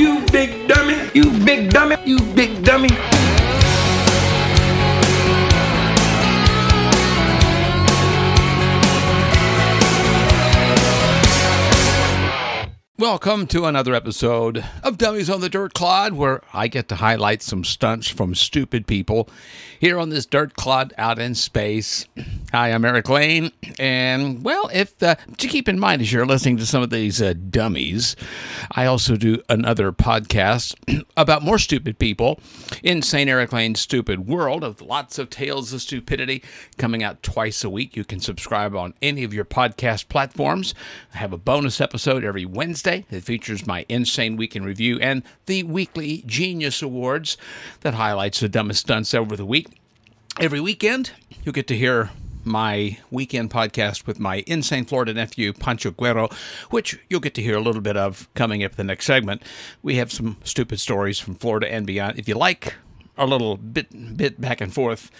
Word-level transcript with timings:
You 0.00 0.24
big 0.32 0.66
dummy. 0.66 0.96
You 1.12 1.30
big 1.44 1.68
dummy. 1.68 1.96
You 2.06 2.20
big 2.34 2.64
dummy. 2.64 2.88
Welcome 13.00 13.46
to 13.46 13.64
another 13.64 13.94
episode 13.94 14.62
of 14.82 14.98
Dummies 14.98 15.30
on 15.30 15.40
the 15.40 15.48
Dirt 15.48 15.72
Clod, 15.72 16.12
where 16.12 16.42
I 16.52 16.68
get 16.68 16.86
to 16.90 16.96
highlight 16.96 17.40
some 17.40 17.64
stunts 17.64 18.08
from 18.08 18.34
stupid 18.34 18.86
people 18.86 19.26
here 19.78 19.98
on 19.98 20.10
this 20.10 20.26
dirt 20.26 20.54
clod 20.54 20.92
out 20.98 21.18
in 21.18 21.34
space. 21.34 22.04
Hi, 22.52 22.68
I'm 22.68 22.84
Eric 22.84 23.08
Lane, 23.08 23.52
and 23.78 24.44
well, 24.44 24.68
if 24.74 25.02
uh, 25.02 25.14
to 25.38 25.48
keep 25.48 25.66
in 25.66 25.80
mind 25.80 26.02
as 26.02 26.12
you're 26.12 26.26
listening 26.26 26.58
to 26.58 26.66
some 26.66 26.82
of 26.82 26.90
these 26.90 27.22
uh, 27.22 27.32
dummies, 27.48 28.16
I 28.72 28.84
also 28.84 29.16
do 29.16 29.40
another 29.48 29.92
podcast 29.92 30.74
about 31.16 31.42
more 31.42 31.58
stupid 31.58 31.98
people 31.98 32.38
Insane 32.82 33.30
Eric 33.30 33.54
Lane's 33.54 33.80
Stupid 33.80 34.28
World 34.28 34.62
of 34.62 34.82
lots 34.82 35.18
of 35.18 35.30
tales 35.30 35.72
of 35.72 35.80
stupidity 35.80 36.44
coming 36.76 37.02
out 37.02 37.22
twice 37.22 37.64
a 37.64 37.70
week. 37.70 37.96
You 37.96 38.04
can 38.04 38.20
subscribe 38.20 38.76
on 38.76 38.92
any 39.00 39.24
of 39.24 39.32
your 39.32 39.46
podcast 39.46 40.08
platforms. 40.10 40.74
I 41.14 41.16
have 41.16 41.32
a 41.32 41.38
bonus 41.38 41.80
episode 41.80 42.24
every 42.24 42.44
Wednesday 42.44 42.89
that 43.10 43.24
features 43.24 43.66
my 43.66 43.86
Insane 43.88 44.36
Week 44.36 44.54
in 44.56 44.64
Review 44.64 44.98
and 45.00 45.22
the 45.46 45.62
weekly 45.62 46.22
Genius 46.26 46.82
Awards 46.82 47.36
that 47.80 47.94
highlights 47.94 48.40
the 48.40 48.48
dumbest 48.48 48.80
stunts 48.80 49.14
over 49.14 49.36
the 49.36 49.46
week. 49.46 49.68
Every 50.38 50.60
weekend, 50.60 51.12
you'll 51.44 51.52
get 51.52 51.66
to 51.68 51.76
hear 51.76 52.10
my 52.44 52.98
weekend 53.10 53.50
podcast 53.50 54.06
with 54.06 54.18
my 54.18 54.42
insane 54.46 54.84
Florida 54.84 55.12
nephew, 55.12 55.52
Pancho 55.52 55.90
Guerrero, 55.90 56.28
which 56.70 56.98
you'll 57.08 57.20
get 57.20 57.34
to 57.34 57.42
hear 57.42 57.56
a 57.56 57.60
little 57.60 57.82
bit 57.82 57.96
of 57.96 58.28
coming 58.34 58.64
up 58.64 58.72
in 58.72 58.76
the 58.78 58.84
next 58.84 59.06
segment. 59.06 59.42
We 59.82 59.96
have 59.96 60.10
some 60.12 60.36
stupid 60.44 60.80
stories 60.80 61.18
from 61.18 61.34
Florida 61.34 61.70
and 61.70 61.86
beyond. 61.86 62.18
If 62.18 62.28
you 62.28 62.34
like 62.34 62.74
a 63.18 63.26
little 63.26 63.56
bit 63.56 64.16
bit 64.16 64.40
back 64.40 64.60
and 64.60 64.72
forth 64.72 65.10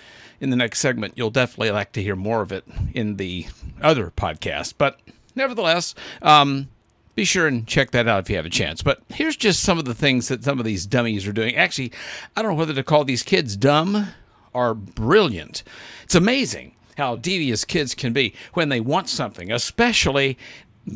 in 0.41 0.51
the 0.51 0.57
next 0.57 0.81
segment, 0.81 1.15
you'll 1.17 1.31
definitely 1.31 1.71
like 1.71 1.93
to 1.93 2.03
hear 2.03 2.17
more 2.17 2.41
of 2.41 2.53
it 2.53 2.65
in 2.95 3.17
the 3.17 3.47
other 3.83 4.11
podcast. 4.11 4.75
But 4.79 4.99
nevertheless, 5.35 5.95
um, 6.23 6.69
be 7.15 7.25
sure 7.25 7.47
and 7.47 7.67
check 7.67 7.91
that 7.91 8.09
out 8.09 8.21
if 8.21 8.31
you 8.31 8.37
have 8.37 8.47
a 8.47 8.51
chance. 8.51 8.83
But 8.83 9.03
here's 9.09 9.37
just 9.37 9.63
some 9.63 9.79
of 9.79 9.85
the 9.85 9.95
things 9.95 10.29
that 10.29 10.45
some 10.45 10.59
of 10.59 10.65
these 10.65 10.87
dummies 10.87 11.27
are 11.27 11.33
doing. 11.33 11.57
Actually, 11.57 11.93
I 12.37 12.43
don't 12.43 12.53
know 12.53 12.59
whether 12.59 12.75
to 12.75 12.83
call 12.83 13.05
these 13.05 13.23
kids 13.23 13.57
dumb 13.57 14.09
or 14.53 14.75
brilliant. 14.75 15.63
It's 16.05 16.15
amazing 16.15 16.75
how 16.97 17.17
devious 17.17 17.65
kids 17.65 17.95
can 17.95 18.13
be 18.13 18.35
when 18.55 18.69
they 18.69 18.81
want 18.81 19.09
something, 19.09 19.51
especially 19.51 20.39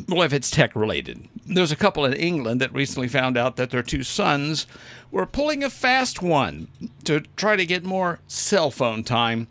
well, 0.08 0.22
if 0.22 0.32
it's 0.32 0.50
tech 0.50 0.74
related. 0.74 1.28
There's 1.46 1.72
a 1.72 1.76
couple 1.76 2.04
in 2.04 2.14
England 2.14 2.60
that 2.60 2.72
recently 2.72 3.08
found 3.08 3.36
out 3.36 3.56
that 3.56 3.70
their 3.70 3.82
two 3.82 4.02
sons 4.02 4.66
were 5.10 5.26
pulling 5.26 5.62
a 5.62 5.70
fast 5.70 6.22
one 6.22 6.68
to 7.04 7.20
try 7.36 7.54
to 7.56 7.66
get 7.66 7.84
more 7.84 8.20
cell 8.26 8.70
phone 8.70 9.04
time. 9.04 9.48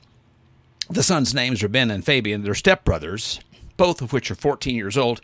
The 0.89 1.03
sons' 1.03 1.33
names 1.33 1.63
are 1.63 1.69
Ben 1.69 1.91
and 1.91 2.03
Fabian. 2.03 2.43
They're 2.43 2.53
stepbrothers, 2.53 3.39
both 3.77 4.01
of 4.01 4.11
which 4.11 4.29
are 4.31 4.35
14 4.35 4.75
years 4.75 4.97
old 4.97 5.21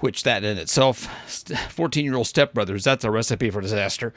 which 0.00 0.22
that 0.22 0.44
in 0.44 0.58
itself, 0.58 1.06
14 1.70 2.04
year 2.04 2.16
old 2.16 2.26
stepbrothers, 2.26 2.84
that's 2.84 3.04
a 3.04 3.10
recipe 3.10 3.50
for 3.50 3.60
disaster. 3.60 4.12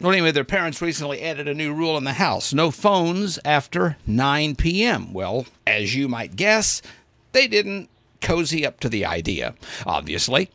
Well, 0.00 0.12
anyway, 0.12 0.30
their 0.30 0.44
parents 0.44 0.80
recently 0.80 1.22
added 1.22 1.48
a 1.48 1.54
new 1.54 1.74
rule 1.74 1.98
in 1.98 2.04
the 2.04 2.12
house 2.14 2.54
no 2.54 2.70
phones 2.70 3.38
after 3.44 3.96
9 4.06 4.54
p.m. 4.54 5.12
Well, 5.12 5.46
as 5.66 5.96
you 5.96 6.08
might 6.08 6.36
guess, 6.36 6.82
they 7.32 7.48
didn't 7.48 7.88
cozy 8.20 8.64
up 8.64 8.78
to 8.80 8.88
the 8.88 9.04
idea, 9.04 9.54
obviously. 9.84 10.50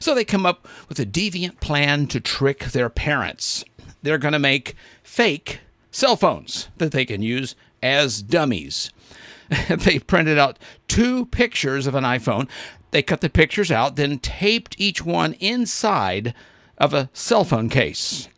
So 0.00 0.14
they 0.14 0.24
come 0.24 0.44
up 0.44 0.66
with 0.88 0.98
a 0.98 1.06
deviant 1.06 1.60
plan 1.60 2.06
to 2.08 2.20
trick 2.20 2.66
their 2.66 2.90
parents. 2.90 3.64
They're 4.02 4.18
going 4.18 4.32
to 4.32 4.38
make 4.38 4.74
fake 5.02 5.60
cell 5.90 6.16
phones 6.16 6.68
that 6.78 6.92
they 6.92 7.04
can 7.04 7.22
use 7.22 7.54
as 7.82 8.22
dummies. 8.22 8.90
they 9.68 9.98
printed 9.98 10.38
out 10.38 10.58
two 10.88 11.26
pictures 11.26 11.86
of 11.86 11.94
an 11.94 12.04
iPhone. 12.04 12.48
They 12.90 13.02
cut 13.02 13.20
the 13.20 13.28
pictures 13.28 13.70
out, 13.70 13.96
then 13.96 14.18
taped 14.18 14.76
each 14.78 15.04
one 15.04 15.34
inside 15.34 16.34
of 16.78 16.94
a 16.94 17.10
cell 17.12 17.44
phone 17.44 17.68
case, 17.68 18.28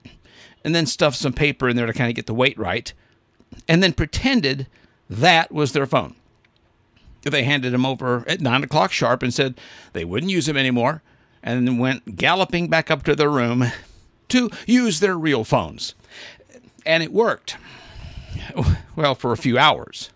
and 0.64 0.74
then 0.74 0.86
stuffed 0.86 1.16
some 1.16 1.32
paper 1.32 1.68
in 1.68 1.76
there 1.76 1.86
to 1.86 1.92
kind 1.92 2.10
of 2.10 2.16
get 2.16 2.26
the 2.26 2.34
weight 2.34 2.58
right, 2.58 2.92
and 3.68 3.82
then 3.82 3.92
pretended 3.92 4.66
that 5.08 5.52
was 5.52 5.72
their 5.72 5.86
phone. 5.86 6.14
They 7.22 7.44
handed 7.44 7.72
them 7.72 7.84
over 7.84 8.24
at 8.26 8.40
nine 8.40 8.64
o'clock 8.64 8.92
sharp 8.92 9.22
and 9.22 9.32
said 9.32 9.60
they 9.92 10.04
wouldn't 10.04 10.32
use 10.32 10.46
them 10.46 10.56
anymore, 10.56 11.02
and 11.42 11.78
went 11.78 12.16
galloping 12.16 12.68
back 12.68 12.90
up 12.90 13.02
to 13.04 13.14
their 13.14 13.30
room 13.30 13.66
to 14.28 14.50
use 14.66 15.00
their 15.00 15.16
real 15.16 15.44
phones. 15.44 15.94
And 16.86 17.02
it 17.02 17.12
worked. 17.12 17.56
Well, 18.96 19.14
for 19.14 19.32
a 19.32 19.36
few 19.36 19.58
hours. 19.58 20.10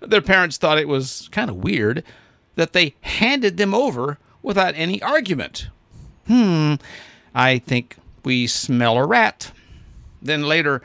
Their 0.00 0.20
parents 0.20 0.56
thought 0.56 0.78
it 0.78 0.88
was 0.88 1.28
kind 1.32 1.50
of 1.50 1.56
weird 1.56 2.04
that 2.56 2.72
they 2.72 2.94
handed 3.02 3.56
them 3.56 3.74
over 3.74 4.18
without 4.42 4.74
any 4.74 5.00
argument. 5.02 5.68
Hmm, 6.26 6.74
I 7.34 7.58
think 7.58 7.96
we 8.24 8.46
smell 8.46 8.96
a 8.96 9.06
rat. 9.06 9.52
Then 10.20 10.42
later, 10.42 10.82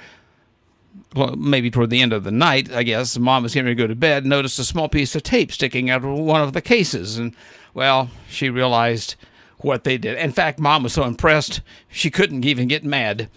well, 1.16 1.36
maybe 1.36 1.72
toward 1.72 1.90
the 1.90 2.02
end 2.02 2.14
of 2.14 2.24
the 2.24 2.32
night, 2.32 2.72
I 2.72 2.84
guess, 2.84 3.18
mom 3.18 3.44
was 3.44 3.54
getting 3.54 3.66
ready 3.66 3.76
to 3.76 3.84
go 3.84 3.88
to 3.88 3.96
bed, 3.96 4.26
noticed 4.26 4.59
a 4.59 4.64
small 4.64 4.88
piece 4.88 5.16
of 5.16 5.24
tape 5.24 5.52
sticking 5.52 5.90
out 5.90 6.04
of 6.04 6.12
one 6.12 6.42
of 6.42 6.54
the 6.54 6.62
cases. 6.62 7.18
And, 7.18 7.36
well, 7.74 8.09
she 8.30 8.50
realized 8.50 9.16
what 9.59 9.84
they 9.84 9.98
did. 9.98 10.18
In 10.18 10.32
fact, 10.32 10.59
mom 10.59 10.84
was 10.84 10.94
so 10.94 11.03
impressed, 11.03 11.62
she 11.90 12.09
couldn't 12.09 12.46
even 12.46 12.68
get 12.68 12.84
mad. 12.84 13.30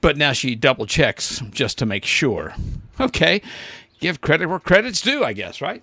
But 0.00 0.16
now 0.16 0.32
she 0.32 0.54
double 0.54 0.86
checks 0.86 1.42
just 1.50 1.76
to 1.78 1.86
make 1.86 2.06
sure. 2.06 2.54
Okay, 2.98 3.42
give 4.00 4.20
credit 4.20 4.46
where 4.46 4.58
credit's 4.58 5.00
due, 5.00 5.24
I 5.24 5.32
guess, 5.34 5.60
right? 5.60 5.82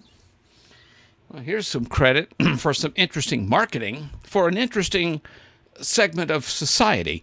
Well, 1.29 1.43
here's 1.43 1.67
some 1.67 1.85
credit 1.85 2.33
for 2.57 2.73
some 2.73 2.93
interesting 2.95 3.49
marketing 3.49 4.09
for 4.23 4.47
an 4.47 4.57
interesting 4.57 5.21
segment 5.81 6.31
of 6.31 6.45
society. 6.45 7.21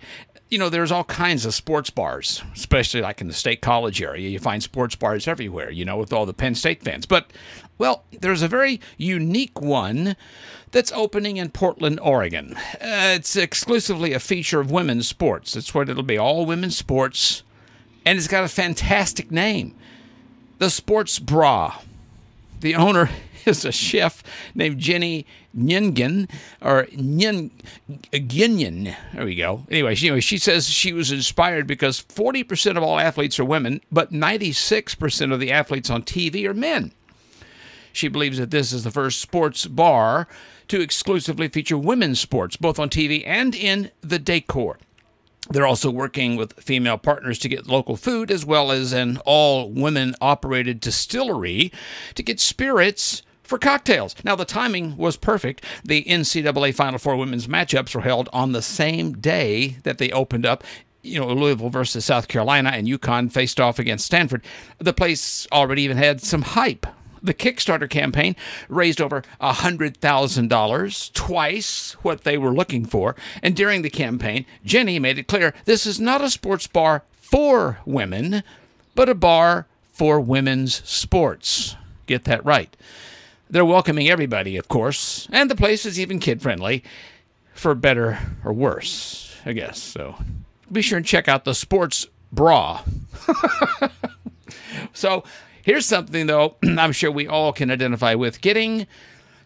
You 0.51 0.59
know, 0.59 0.69
there's 0.69 0.93
all 0.93 1.05
kinds 1.05 1.47
of 1.47 1.55
sports 1.55 1.91
bars, 1.91 2.43
especially 2.55 3.01
like 3.01 3.21
in 3.21 3.29
the 3.29 3.35
state 3.35 3.63
college 3.63 4.03
area. 4.03 4.29
You 4.29 4.39
find 4.39 4.63
sports 4.63 4.95
bars 4.95 5.27
everywhere, 5.27 5.71
you 5.71 5.85
know, 5.85 5.97
with 5.97 6.13
all 6.13 6.27
the 6.27 6.35
Penn 6.35 6.55
State 6.55 6.83
fans. 6.83 7.07
But, 7.07 7.33
well, 7.79 8.05
there's 8.21 8.43
a 8.43 8.49
very 8.49 8.81
unique 8.99 9.61
one 9.61 10.17
that's 10.71 10.93
opening 10.93 11.39
in 11.39 11.49
Portland, 11.51 11.99
Oregon. 12.01 12.55
Uh, 12.75 13.17
it's 13.17 13.37
exclusively 13.37 14.13
a 14.13 14.21
feature 14.21 14.61
of 14.61 14.71
women's 14.71 15.09
sports. 15.09 15.55
That's 15.55 15.75
what 15.75 15.89
it'll 15.89 16.03
be 16.03 16.19
all 16.19 16.45
women's 16.45 16.77
sports. 16.77 17.43
And 18.05 18.19
it's 18.19 18.29
got 18.29 18.45
a 18.45 18.49
fantastic 18.49 19.31
name 19.31 19.75
the 20.59 20.69
Sports 20.71 21.19
Bra. 21.19 21.81
The 22.61 22.75
owner 22.75 23.11
is 23.47 23.65
a 23.65 23.73
chef 23.73 24.23
named 24.55 24.79
Jenny 24.79 25.27
Nyingen 25.57 26.31
or 26.61 26.85
Nyen 26.93 27.51
Ginyan. 28.13 28.95
There 29.13 29.25
we 29.25 29.35
go. 29.35 29.67
Anyway, 29.71 29.95
anyway, 29.97 30.21
she 30.21 30.39
says 30.39 30.69
she 30.69 30.93
was 30.93 31.13
inspired 31.13 31.67
because 31.67 32.03
40% 32.03 32.77
of 32.77 32.83
all 32.83 32.99
athletes 32.99 33.39
are 33.39 33.45
women, 33.45 33.81
but 33.91 34.13
96% 34.13 35.33
of 35.33 35.41
the 35.41 35.53
athletes 35.53 35.91
on 35.91 36.03
TV 36.03 36.47
are 36.47 36.55
men. 36.55 36.93
She 37.93 38.09
believes 38.09 38.39
that 38.39 38.51
this 38.51 38.73
is 38.73 38.83
the 38.83 38.91
first 38.91 39.21
sports 39.21 39.67
bar 39.67 40.27
to 40.69 40.81
exclusively 40.81 41.49
feature 41.49 41.79
women's 41.79 42.21
sports, 42.21 42.57
both 42.57 42.79
on 42.79 42.91
TV 42.91 43.23
and 43.27 43.55
in 43.55 43.91
the 44.01 44.19
decor. 44.19 44.79
They're 45.51 45.67
also 45.67 45.91
working 45.91 46.37
with 46.37 46.55
female 46.55 46.97
partners 46.97 47.39
to 47.41 47.49
get 47.49 47.67
local 47.67 47.97
food 47.97 48.31
as 48.31 48.47
well 48.47 48.73
as 48.73 48.93
an 48.93 49.19
all 49.27 49.71
women 49.71 50.15
operated 50.21 50.81
distillery 50.81 51.71
to 52.15 52.23
get 52.23 52.41
spirits 52.41 53.23
for 53.45 53.59
cocktails. 53.59 54.17
Now, 54.25 54.35
the 54.35 54.45
timing 54.45 54.97
was 54.97 55.17
perfect. 55.17 55.65
The 55.85 56.03
NCAA 56.05 56.75
Final 56.75 56.99
Four 56.99 57.17
women's 57.17 57.47
matchups 57.47 57.95
were 57.95 58.01
held 58.01 58.29
on 58.33 58.53
the 58.53 58.63
same 58.63 59.13
day 59.13 59.77
that 59.85 59.99
they 59.99 60.11
opened 60.11 60.47
up. 60.47 60.65
You 61.03 61.21
know, 61.21 61.29
Louisville 61.29 61.69
versus 61.69 62.07
South 62.07 62.29
Carolina 62.29 62.71
and 62.71 62.89
UConn 62.89 63.31
faced 63.31 63.61
off 63.61 63.79
against 63.79 64.07
Stanford. 64.07 64.43
The 64.79 64.95
place 64.95 65.47
already 65.53 65.83
even 65.83 65.99
had 65.99 66.23
some 66.23 66.43
hype. 66.43 66.87
The 67.23 67.35
Kickstarter 67.35 67.89
campaign 67.89 68.37
raised 68.69 69.01
over 69.01 69.23
$100,000, 69.41 71.13
twice 71.13 71.93
what 72.03 72.25
they 72.25 72.37
were 72.37 72.53
looking 72.53 72.85
for. 72.85 73.17
And 73.43 73.57
during 73.57 73.83
the 73.83 73.91
campaign, 73.91 74.45
Jenny 74.65 74.99
made 74.99 75.19
it 75.19 75.27
clear 75.27 75.55
this 75.65 75.87
is 75.87 76.01
not 76.01 76.21
a 76.21 76.29
sports 76.29 76.67
bar 76.67 77.03
for 77.13 77.79
women, 77.87 78.43
but 78.95 79.09
a 79.09 79.15
bar 79.15 79.67
for 79.91 80.21
women's 80.21 80.87
sports. 80.89 81.77
Get 82.07 82.25
that 82.25 82.45
right. 82.45 82.77
They're 83.55 83.65
welcoming 83.65 84.09
everybody, 84.09 84.57
of 84.57 84.67
course, 84.67 85.29
and 85.31 85.49
the 85.49 85.55
place 85.55 85.87
is 85.87 86.01
even 86.01 86.19
kid 86.19 86.43
friendly, 86.43 86.83
for 87.53 87.77
better 87.77 88.19
or 88.45 88.53
worse, 88.53 89.33
I 89.47 89.53
guess. 89.53 89.81
So 89.81 90.17
be 90.73 90.83
sure 90.83 90.97
and 90.97 91.07
check 91.07 91.29
out 91.29 91.45
the 91.45 91.55
sports 91.55 92.09
bra. 92.33 92.83
so 94.93 95.23
here's 95.63 95.87
something, 95.87 96.27
though, 96.27 96.57
I'm 96.65 96.91
sure 96.91 97.13
we 97.13 97.29
all 97.29 97.53
can 97.53 97.71
identify 97.71 98.17
with 98.17 98.41
getting 98.41 98.89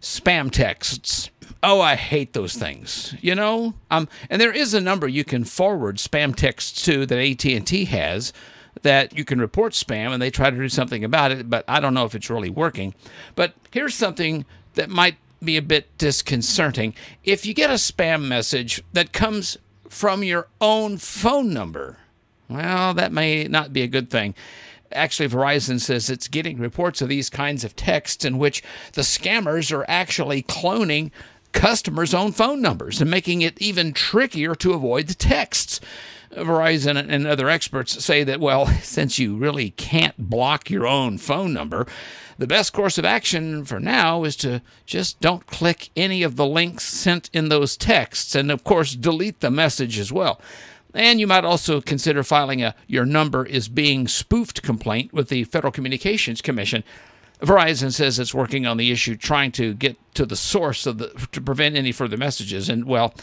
spam 0.01 0.51
texts 0.51 1.29
Oh, 1.63 1.81
I 1.81 1.97
hate 1.97 2.35
those 2.35 2.55
things. 2.55 3.15
You 3.21 3.35
know, 3.35 3.75
um, 3.91 4.09
and 4.31 4.41
there 4.41 4.53
is 4.53 4.75
a 4.75 4.81
number 4.81 5.09
you 5.09 5.25
can 5.25 5.45
forward 5.45 5.97
spam 5.97 6.35
texts 6.35 6.83
to 6.85 7.05
that 7.05 7.19
AT 7.19 7.45
and 7.45 7.67
T 7.67 7.85
has 7.87 8.33
that 8.83 9.17
you 9.17 9.25
can 9.25 9.41
report 9.41 9.73
spam, 9.73 10.13
and 10.13 10.21
they 10.21 10.31
try 10.31 10.51
to 10.51 10.57
do 10.57 10.69
something 10.69 11.05
about 11.05 11.33
it. 11.33 11.51
But 11.51 11.65
I 11.69 11.81
don't 11.81 11.95
know 11.95 12.05
if 12.05 12.15
it's 12.15 12.31
really 12.31 12.51
working. 12.51 12.95
But 13.35 13.55
here's 13.71 13.95
something 13.95 14.45
that 14.75 14.91
might 14.91 15.17
be 15.43 15.57
a 15.57 15.63
bit 15.63 15.97
disconcerting. 15.99 16.95
If 17.25 17.47
you 17.47 17.55
get 17.55 17.71
a 17.71 17.75
spam 17.75 18.27
message 18.27 18.83
that 18.93 19.13
comes 19.13 19.57
from 19.89 20.23
your 20.23 20.49
own 20.61 20.99
phone 20.99 21.53
number, 21.53 21.99
well, 22.49 22.95
that 22.95 23.13
may 23.13 23.45
not 23.45 23.73
be 23.73 23.83
a 23.83 23.89
good 23.89 24.11
thing. 24.11 24.35
Actually, 24.91 25.29
Verizon 25.29 25.81
says 25.81 26.09
it's 26.09 26.29
getting 26.29 26.59
reports 26.59 27.03
of 27.03 27.09
these 27.09 27.29
kinds 27.29 27.63
of 27.63 27.77
texts 27.77 28.25
in 28.25 28.39
which 28.39 28.63
the 28.95 29.03
scammers 29.03 29.71
are 29.71 29.85
actually 29.87 30.43
cloning 30.43 31.11
customers' 31.53 32.15
own 32.15 32.33
phone 32.33 32.63
numbers 32.63 33.01
and 33.01 33.11
making 33.11 33.43
it 33.43 33.61
even 33.61 33.93
trickier 33.93 34.55
to 34.55 34.73
avoid 34.73 35.07
the 35.07 35.15
texts. 35.15 35.81
Verizon 36.33 36.97
and 37.09 37.27
other 37.27 37.49
experts 37.49 38.05
say 38.05 38.25
that, 38.25 38.41
well, 38.41 38.67
since 38.83 39.19
you 39.19 39.37
really 39.37 39.71
can't 39.71 40.31
block 40.31 40.71
your 40.71 40.87
own 40.87 41.19
phone 41.19 41.53
number, 41.53 41.87
the 42.39 42.47
best 42.47 42.73
course 42.73 42.99
of 42.99 43.05
action 43.05 43.65
for 43.65 43.81
now 43.81 44.25
is 44.25 44.37
to 44.37 44.63
just 44.87 45.21
don't 45.21 45.47
click 45.47 45.91
any 45.97 46.23
of 46.23 46.37
the 46.37 46.47
links 46.47 46.85
sent 46.85 47.31
in 47.33 47.49
those 47.49 47.77
texts, 47.77 48.35
and 48.35 48.51
of 48.51 48.63
course, 48.63 48.95
delete 48.95 49.41
the 49.41 49.51
message 49.51 49.99
as 49.99 50.13
well. 50.13 50.41
And 50.95 51.21
you 51.21 51.27
might 51.27 51.45
also 51.45 51.81
consider 51.81 52.23
filing 52.23 52.63
a 52.63 52.75
Your 52.87 53.05
Number 53.05 53.45
is 53.45 53.69
Being 53.69 54.09
Spoofed 54.09 54.63
complaint 54.63 55.13
with 55.13 55.29
the 55.29 55.45
Federal 55.45 55.73
Communications 55.73 56.41
Commission. 56.41 56.83
Verizon 57.41 57.93
says 57.93 58.19
it's 58.19 58.35
working 58.35 58.67
on 58.67 58.77
the 58.77 58.91
issue, 58.91 59.15
trying 59.15 59.53
to 59.53 59.75
get 59.75 59.97
to 60.15 60.27
the 60.27 60.37
source 60.37 60.87
of 60.87 60.99
the 60.99 61.09
to 61.33 61.41
prevent 61.41 61.77
any 61.77 61.93
further 61.93 62.17
messages. 62.17 62.69
And 62.69 62.85
well, 62.85 63.15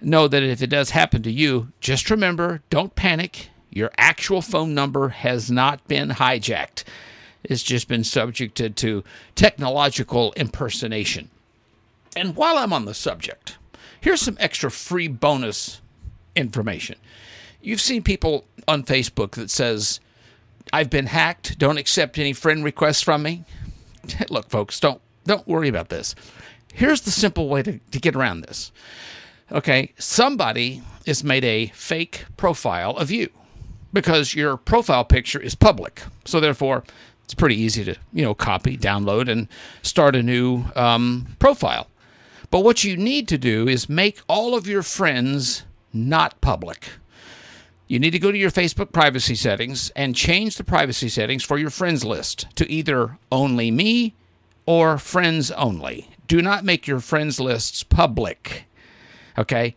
know 0.00 0.28
that 0.28 0.42
if 0.42 0.60
it 0.60 0.68
does 0.68 0.90
happen 0.90 1.22
to 1.22 1.30
you, 1.30 1.72
just 1.80 2.10
remember, 2.10 2.62
don't 2.68 2.94
panic. 2.94 3.48
Your 3.70 3.90
actual 3.96 4.42
phone 4.42 4.74
number 4.74 5.08
has 5.08 5.50
not 5.50 5.86
been 5.88 6.10
hijacked. 6.10 6.84
It's 7.42 7.62
just 7.62 7.88
been 7.88 8.04
subjected 8.04 8.76
to 8.76 9.02
technological 9.34 10.34
impersonation. 10.36 11.30
And 12.14 12.36
while 12.36 12.58
I'm 12.58 12.74
on 12.74 12.84
the 12.84 12.94
subject, 12.94 13.56
here's 14.00 14.20
some 14.20 14.36
extra 14.38 14.70
free 14.70 15.08
bonus 15.08 15.80
information. 16.36 16.96
You've 17.62 17.80
seen 17.80 18.02
people 18.02 18.44
on 18.68 18.84
Facebook 18.84 19.32
that 19.32 19.50
says, 19.50 20.00
I've 20.72 20.90
been 20.90 21.06
hacked, 21.06 21.58
don't 21.58 21.78
accept 21.78 22.18
any 22.18 22.32
friend 22.32 22.62
requests 22.62 23.02
from 23.02 23.22
me. 23.22 23.44
Look, 24.30 24.50
folks, 24.50 24.80
don't 24.80 25.00
don't 25.24 25.46
worry 25.46 25.68
about 25.68 25.88
this. 25.88 26.14
Here's 26.74 27.02
the 27.02 27.10
simple 27.10 27.48
way 27.48 27.62
to, 27.62 27.78
to 27.78 28.00
get 28.00 28.16
around 28.16 28.40
this. 28.42 28.72
Okay, 29.52 29.92
somebody 29.98 30.82
has 31.06 31.22
made 31.22 31.44
a 31.44 31.66
fake 31.68 32.24
profile 32.36 32.96
of 32.96 33.10
you 33.10 33.28
because 33.92 34.34
your 34.34 34.56
profile 34.56 35.04
picture 35.04 35.40
is 35.40 35.54
public. 35.54 36.02
So 36.24 36.40
therefore, 36.40 36.82
it's 37.24 37.34
pretty 37.34 37.56
easy 37.56 37.84
to 37.84 37.96
you 38.12 38.22
know 38.22 38.34
copy, 38.34 38.76
download, 38.76 39.28
and 39.28 39.48
start 39.82 40.16
a 40.16 40.22
new 40.22 40.64
um, 40.74 41.36
profile. 41.38 41.88
But 42.50 42.60
what 42.60 42.84
you 42.84 42.96
need 42.96 43.28
to 43.28 43.38
do 43.38 43.68
is 43.68 43.88
make 43.88 44.20
all 44.28 44.54
of 44.54 44.66
your 44.66 44.82
friends 44.82 45.64
not 45.92 46.40
public. 46.40 46.90
You 47.92 47.98
need 47.98 48.12
to 48.12 48.18
go 48.18 48.32
to 48.32 48.38
your 48.38 48.50
Facebook 48.50 48.90
privacy 48.90 49.34
settings 49.34 49.90
and 49.90 50.16
change 50.16 50.56
the 50.56 50.64
privacy 50.64 51.10
settings 51.10 51.44
for 51.44 51.58
your 51.58 51.68
friends 51.68 52.06
list 52.06 52.46
to 52.56 52.66
either 52.72 53.18
only 53.30 53.70
me 53.70 54.14
or 54.64 54.96
friends 54.96 55.50
only. 55.50 56.08
Do 56.26 56.40
not 56.40 56.64
make 56.64 56.86
your 56.86 57.00
friends 57.00 57.38
lists 57.38 57.82
public. 57.82 58.64
Okay? 59.36 59.76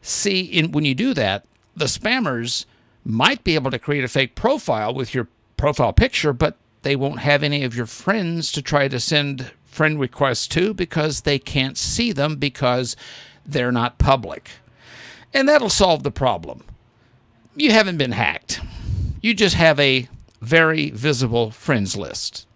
See, 0.00 0.42
in, 0.42 0.70
when 0.70 0.84
you 0.84 0.94
do 0.94 1.12
that, 1.14 1.44
the 1.74 1.86
spammers 1.86 2.66
might 3.04 3.42
be 3.42 3.56
able 3.56 3.72
to 3.72 3.80
create 3.80 4.04
a 4.04 4.08
fake 4.08 4.36
profile 4.36 4.94
with 4.94 5.12
your 5.12 5.26
profile 5.56 5.92
picture, 5.92 6.32
but 6.32 6.56
they 6.82 6.94
won't 6.94 7.18
have 7.18 7.42
any 7.42 7.64
of 7.64 7.76
your 7.76 7.86
friends 7.86 8.52
to 8.52 8.62
try 8.62 8.86
to 8.86 9.00
send 9.00 9.50
friend 9.64 9.98
requests 9.98 10.46
to 10.46 10.72
because 10.72 11.22
they 11.22 11.40
can't 11.40 11.76
see 11.76 12.12
them 12.12 12.36
because 12.36 12.94
they're 13.44 13.72
not 13.72 13.98
public. 13.98 14.50
And 15.34 15.48
that'll 15.48 15.68
solve 15.68 16.04
the 16.04 16.12
problem. 16.12 16.62
You 17.58 17.70
haven't 17.70 17.96
been 17.96 18.12
hacked. 18.12 18.60
You 19.22 19.32
just 19.32 19.54
have 19.54 19.80
a 19.80 20.08
very 20.42 20.90
visible 20.90 21.50
friends 21.50 21.96
list. 21.96 22.46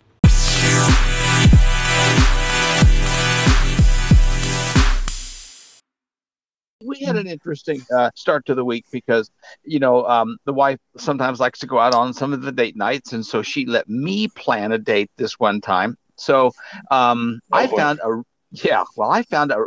we 6.83 6.99
had 7.01 7.17
an 7.17 7.27
interesting 7.27 7.81
uh, 7.97 8.11
start 8.15 8.45
to 8.47 8.55
the 8.55 8.65
week 8.65 8.85
because 8.91 9.31
you 9.65 9.79
know 9.79 10.07
um, 10.07 10.37
the 10.45 10.53
wife 10.53 10.79
sometimes 10.97 11.41
likes 11.41 11.59
to 11.59 11.67
go 11.67 11.79
out 11.79 11.95
on 11.95 12.13
some 12.13 12.33
of 12.33 12.43
the 12.43 12.53
date 12.53 12.75
nights 12.77 13.13
and 13.13 13.25
so 13.25 13.43
she 13.43 13.67
let 13.67 13.89
me 13.89 14.29
plan 14.29 14.73
a 14.73 14.79
date 14.79 15.11
this 15.17 15.39
one 15.39 15.61
time 15.61 15.97
so 16.17 16.51
um, 16.91 17.39
oh, 17.53 17.57
i 17.57 17.67
boy. 17.67 17.77
found 17.77 18.01
a 18.03 18.23
yeah, 18.53 18.83
well, 18.97 19.11
I 19.11 19.23
found 19.23 19.53
out. 19.53 19.61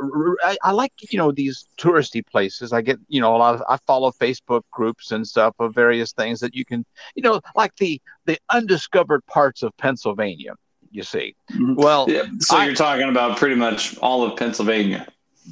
I, 0.43 0.57
I, 0.61 0.71
like 0.71 0.91
you 1.09 1.17
know 1.17 1.31
these 1.31 1.67
touristy 1.77 2.25
places. 2.25 2.73
I 2.73 2.81
get 2.81 2.99
you 3.07 3.21
know 3.21 3.33
a 3.33 3.37
lot 3.37 3.55
of. 3.55 3.63
I 3.69 3.77
follow 3.87 4.11
Facebook 4.11 4.63
groups 4.71 5.11
and 5.11 5.25
stuff 5.25 5.55
of 5.59 5.73
various 5.73 6.11
things 6.11 6.41
that 6.41 6.53
you 6.53 6.65
can 6.65 6.85
you 7.15 7.23
know 7.23 7.39
like 7.55 7.75
the 7.77 8.01
the 8.25 8.37
undiscovered 8.49 9.25
parts 9.25 9.63
of 9.63 9.75
Pennsylvania. 9.77 10.53
You 10.91 11.03
see, 11.03 11.33
mm-hmm. 11.51 11.75
well, 11.75 12.07
yeah, 12.09 12.23
so 12.39 12.57
I, 12.57 12.65
you're 12.65 12.75
talking 12.75 13.07
about 13.07 13.37
pretty 13.37 13.55
much 13.55 13.97
all 13.99 14.23
of 14.23 14.37
Pennsylvania. 14.37 15.07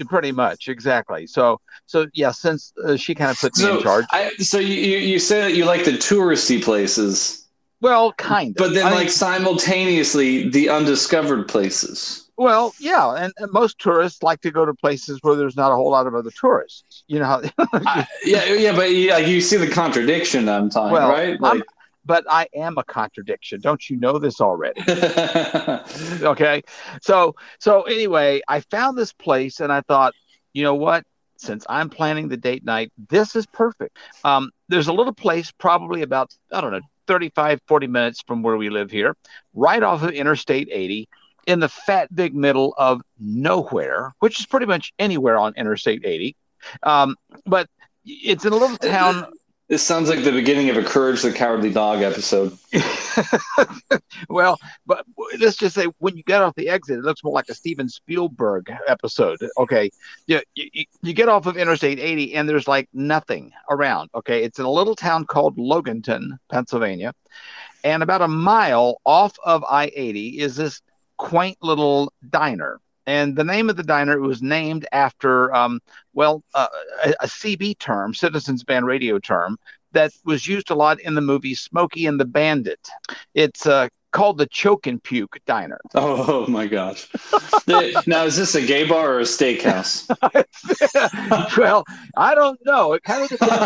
Pretty 0.07 0.31
much, 0.31 0.67
exactly. 0.67 1.25
So, 1.25 1.59
so 1.85 2.07
yeah, 2.13 2.31
since 2.31 2.73
uh, 2.85 2.95
she 2.95 3.15
kind 3.15 3.31
of 3.31 3.39
put 3.39 3.55
so 3.55 3.71
me 3.71 3.77
in 3.77 3.83
charge. 3.83 4.05
I, 4.11 4.29
so 4.37 4.57
you 4.57 4.97
you 4.97 5.19
say 5.19 5.39
that 5.41 5.55
you 5.55 5.65
like 5.65 5.85
the 5.85 5.91
touristy 5.91 6.61
places. 6.61 7.47
Well, 7.79 8.11
kind 8.13 8.49
of. 8.49 8.55
But 8.57 8.73
then, 8.73 8.91
like 8.91 9.09
simultaneously, 9.09 10.49
the 10.49 10.69
undiscovered 10.69 11.47
places. 11.47 12.20
Well, 12.37 12.73
yeah, 12.79 13.15
and, 13.15 13.33
and, 13.37 13.51
most 13.51 13.79
tourists 13.79 14.23
like 14.23 14.41
to 14.41 14.51
go 14.51 14.65
to 14.65 14.73
places 14.73 15.19
where 15.21 15.35
there's 15.35 15.55
not 15.55 15.71
a 15.71 15.75
whole 15.75 15.91
lot 15.91 16.07
of 16.07 16.15
other 16.15 16.31
tourists. 16.31 17.03
You 17.07 17.19
know, 17.19 17.41
I, 17.57 18.07
yeah, 18.23 18.45
yeah, 18.45 18.75
but 18.75 18.91
yeah, 18.91 19.17
you 19.17 19.41
see 19.41 19.57
the 19.57 19.67
contradiction 19.67 20.47
I'm 20.49 20.69
talking, 20.69 20.93
well, 20.93 21.09
right? 21.09 21.39
Like, 21.39 21.63
but 22.05 22.25
I 22.29 22.47
am 22.55 22.77
a 22.77 22.83
contradiction. 22.83 23.61
Don't 23.61 23.89
you 23.89 23.97
know 23.97 24.17
this 24.17 24.41
already? 24.41 24.81
okay, 26.23 26.63
so 27.01 27.35
so 27.59 27.83
anyway, 27.83 28.41
I 28.47 28.61
found 28.61 28.97
this 28.97 29.13
place 29.13 29.59
and 29.59 29.71
I 29.71 29.81
thought, 29.81 30.13
you 30.53 30.63
know 30.63 30.75
what? 30.75 31.03
Since 31.37 31.65
I'm 31.69 31.89
planning 31.89 32.27
the 32.27 32.37
date 32.37 32.63
night, 32.63 32.91
this 33.09 33.35
is 33.35 33.45
perfect. 33.47 33.97
Um, 34.23 34.51
there's 34.69 34.87
a 34.87 34.93
little 34.93 35.13
place, 35.13 35.51
probably 35.51 36.01
about 36.01 36.33
I 36.51 36.61
don't 36.61 36.71
know, 36.71 36.81
35, 37.07 37.59
40 37.67 37.87
minutes 37.87 38.23
from 38.25 38.41
where 38.41 38.57
we 38.57 38.69
live 38.69 38.89
here, 38.89 39.15
right 39.53 39.83
off 39.83 40.03
of 40.03 40.11
Interstate 40.11 40.69
80 40.71 41.09
in 41.47 41.59
the 41.59 41.69
fat 41.69 42.13
big 42.13 42.35
middle 42.35 42.73
of 42.77 43.01
nowhere, 43.19 44.13
which 44.19 44.39
is 44.39 44.45
pretty 44.45 44.65
much 44.65 44.93
anywhere 44.99 45.37
on 45.37 45.53
Interstate 45.55 46.05
80. 46.05 46.35
Um, 46.83 47.15
but 47.45 47.67
it's 48.05 48.45
in 48.45 48.53
a 48.53 48.55
little 48.55 48.77
town. 48.77 49.25
This 49.71 49.81
sounds 49.81 50.09
like 50.09 50.25
the 50.25 50.33
beginning 50.33 50.69
of 50.69 50.75
a 50.75 50.83
Courage 50.83 51.21
the 51.21 51.31
Cowardly 51.31 51.71
Dog 51.71 52.01
episode. 52.01 52.57
well, 54.29 54.59
but 54.85 55.05
let's 55.39 55.55
just 55.55 55.75
say 55.75 55.85
when 55.99 56.17
you 56.17 56.23
get 56.23 56.41
off 56.41 56.55
the 56.55 56.67
exit, 56.67 56.97
it 56.97 57.05
looks 57.05 57.23
more 57.23 57.31
like 57.31 57.47
a 57.47 57.53
Steven 57.53 57.87
Spielberg 57.87 58.69
episode. 58.89 59.39
Okay, 59.57 59.89
you, 60.27 60.41
you, 60.55 60.83
you 61.01 61.13
get 61.13 61.29
off 61.29 61.45
of 61.45 61.55
Interstate 61.55 61.99
80 61.99 62.35
and 62.35 62.49
there's 62.49 62.67
like 62.67 62.89
nothing 62.91 63.53
around. 63.69 64.09
Okay, 64.13 64.43
it's 64.43 64.59
in 64.59 64.65
a 64.65 64.69
little 64.69 64.93
town 64.93 65.23
called 65.23 65.55
Loganton, 65.55 66.37
Pennsylvania, 66.51 67.13
and 67.85 68.03
about 68.03 68.21
a 68.21 68.27
mile 68.27 68.99
off 69.05 69.37
of 69.45 69.63
I 69.63 69.89
80 69.95 70.41
is 70.41 70.57
this 70.57 70.81
quaint 71.21 71.57
little 71.61 72.11
diner. 72.29 72.79
And 73.05 73.35
the 73.35 73.43
name 73.43 73.69
of 73.69 73.75
the 73.75 73.83
diner 73.83 74.19
was 74.19 74.41
named 74.41 74.87
after, 74.91 75.53
um, 75.53 75.79
well, 76.13 76.43
uh, 76.55 76.67
a, 77.05 77.13
a, 77.21 77.27
CB 77.27 77.77
term, 77.77 78.15
Citizens 78.15 78.63
Band 78.63 78.87
Radio 78.87 79.19
term, 79.19 79.59
that 79.91 80.11
was 80.25 80.47
used 80.47 80.71
a 80.71 80.75
lot 80.75 80.99
in 80.99 81.13
the 81.13 81.21
movie 81.21 81.53
Smokey 81.53 82.07
and 82.07 82.19
the 82.19 82.25
Bandit. 82.25 82.89
It's 83.35 83.67
uh, 83.67 83.89
called 84.11 84.39
the 84.39 84.47
Choke 84.47 84.87
and 84.87 85.03
Puke 85.03 85.37
Diner. 85.45 85.79
Oh, 85.93 86.47
my 86.47 86.65
gosh! 86.65 87.07
now, 88.07 88.23
is 88.23 88.35
this 88.35 88.55
a 88.55 88.65
gay 88.65 88.87
bar 88.87 89.13
or 89.13 89.19
a 89.19 89.23
steakhouse? 89.23 90.07
well, 91.57 91.85
I 92.17 92.33
don't 92.33 92.59
know. 92.65 92.93
It 92.93 93.03
kind 93.03 93.23
of 93.23 93.29
depends. 93.29 93.61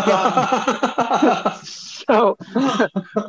So, 2.08 2.36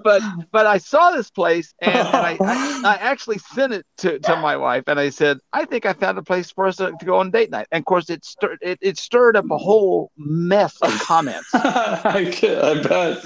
but 0.04 0.22
but 0.52 0.66
I 0.66 0.78
saw 0.78 1.12
this 1.12 1.30
place 1.30 1.74
and, 1.82 1.96
and 1.96 2.08
I, 2.16 2.38
I, 2.42 2.82
I 2.86 2.96
actually 2.96 3.40
sent 3.40 3.74
it 3.74 3.86
to, 4.00 4.20
to 4.20 4.36
my 4.38 4.58
wife 4.58 4.84
and 4.88 5.00
I 5.00 5.10
said 5.10 5.40
I 5.54 5.66
think 5.66 5.86
I 5.86 5.94
found 5.94 6.18
a 6.18 6.24
place 6.24 6.52
for 6.52 6.68
us 6.68 6.78
to, 6.78 6.92
to 6.98 7.06
go 7.06 7.18
on 7.18 7.32
date 7.32 7.50
night. 7.52 7.68
And 7.72 7.82
of 7.82 7.86
course, 7.86 8.10
it 8.10 8.24
stirred 8.26 8.60
it, 8.62 8.78
it 8.82 8.98
stirred 8.98 9.36
up 9.36 9.46
a 9.52 9.58
whole 9.58 10.12
mess 10.18 10.78
of 10.82 10.92
comments. 11.00 11.50
I, 11.54 12.32
I 12.44 12.82
bet. 12.82 13.18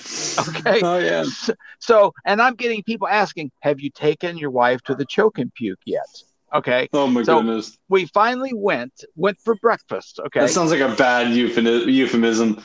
Okay. 0.50 0.81
Oh 0.84 0.98
yeah. 1.00 1.24
So, 1.24 1.53
so 1.79 2.13
and 2.25 2.41
I'm 2.41 2.55
getting 2.55 2.84
people 2.84 3.08
asking, 3.08 3.51
have 3.62 3.79
you 3.79 3.89
taken 3.89 4.38
your 4.38 4.51
wife 4.51 4.81
to 4.84 4.96
the 4.96 5.05
choke 5.05 5.38
and 5.39 5.53
puke 5.53 5.79
yet? 5.86 6.05
Okay, 6.53 6.89
Oh 6.91 7.08
my 7.08 7.24
So- 7.24 7.38
goodness. 7.38 7.77
we 7.88 8.08
finally 8.08 8.51
went 8.53 9.05
went 9.15 9.39
for 9.39 9.55
breakfast. 9.55 10.20
Okay, 10.20 10.41
That 10.41 10.50
sounds 10.50 10.72
like 10.72 10.81
a 10.81 10.93
bad 10.96 11.31
euphemism. 11.34 12.62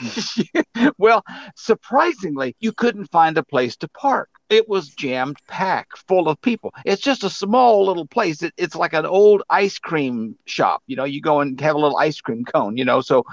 well, 0.98 1.24
surprisingly, 1.56 2.56
you 2.60 2.72
couldn't 2.72 3.10
find 3.10 3.36
a 3.38 3.42
place 3.42 3.76
to 3.78 3.88
park. 3.88 4.28
It 4.48 4.68
was 4.68 4.88
jammed 4.88 5.36
packed, 5.46 5.98
full 6.08 6.28
of 6.28 6.40
people. 6.40 6.72
It's 6.84 7.02
just 7.02 7.22
a 7.22 7.30
small 7.30 7.86
little 7.86 8.06
place. 8.06 8.42
It, 8.42 8.52
it's 8.56 8.74
like 8.74 8.92
an 8.92 9.06
old 9.06 9.42
ice 9.48 9.78
cream 9.78 10.36
shop. 10.46 10.82
You 10.86 10.96
know, 10.96 11.04
you 11.04 11.20
go 11.20 11.40
and 11.40 11.60
have 11.60 11.76
a 11.76 11.78
little 11.78 11.98
ice 11.98 12.20
cream 12.20 12.44
cone. 12.44 12.76
You 12.76 12.84
know, 12.84 13.00
so 13.00 13.24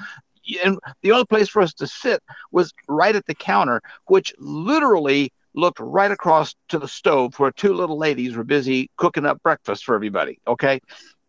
and 0.64 0.80
the 1.02 1.12
only 1.12 1.26
place 1.26 1.50
for 1.50 1.62
us 1.62 1.74
to 1.76 1.88
sit 1.88 2.22
was 2.52 2.74
right 2.88 3.16
at 3.16 3.26
the 3.26 3.36
counter, 3.36 3.82
which 4.06 4.34
literally 4.38 5.32
looked 5.54 5.80
right 5.80 6.12
across 6.12 6.56
to 6.70 6.80
the 6.80 6.88
stove 6.88 7.38
where 7.40 7.52
two 7.52 7.74
little 7.74 7.98
ladies 7.98 8.36
were 8.36 8.44
busy 8.44 8.92
cooking 8.98 9.26
up 9.26 9.42
breakfast 9.42 9.84
for 9.84 9.96
everybody. 9.96 10.40
Okay. 10.48 10.80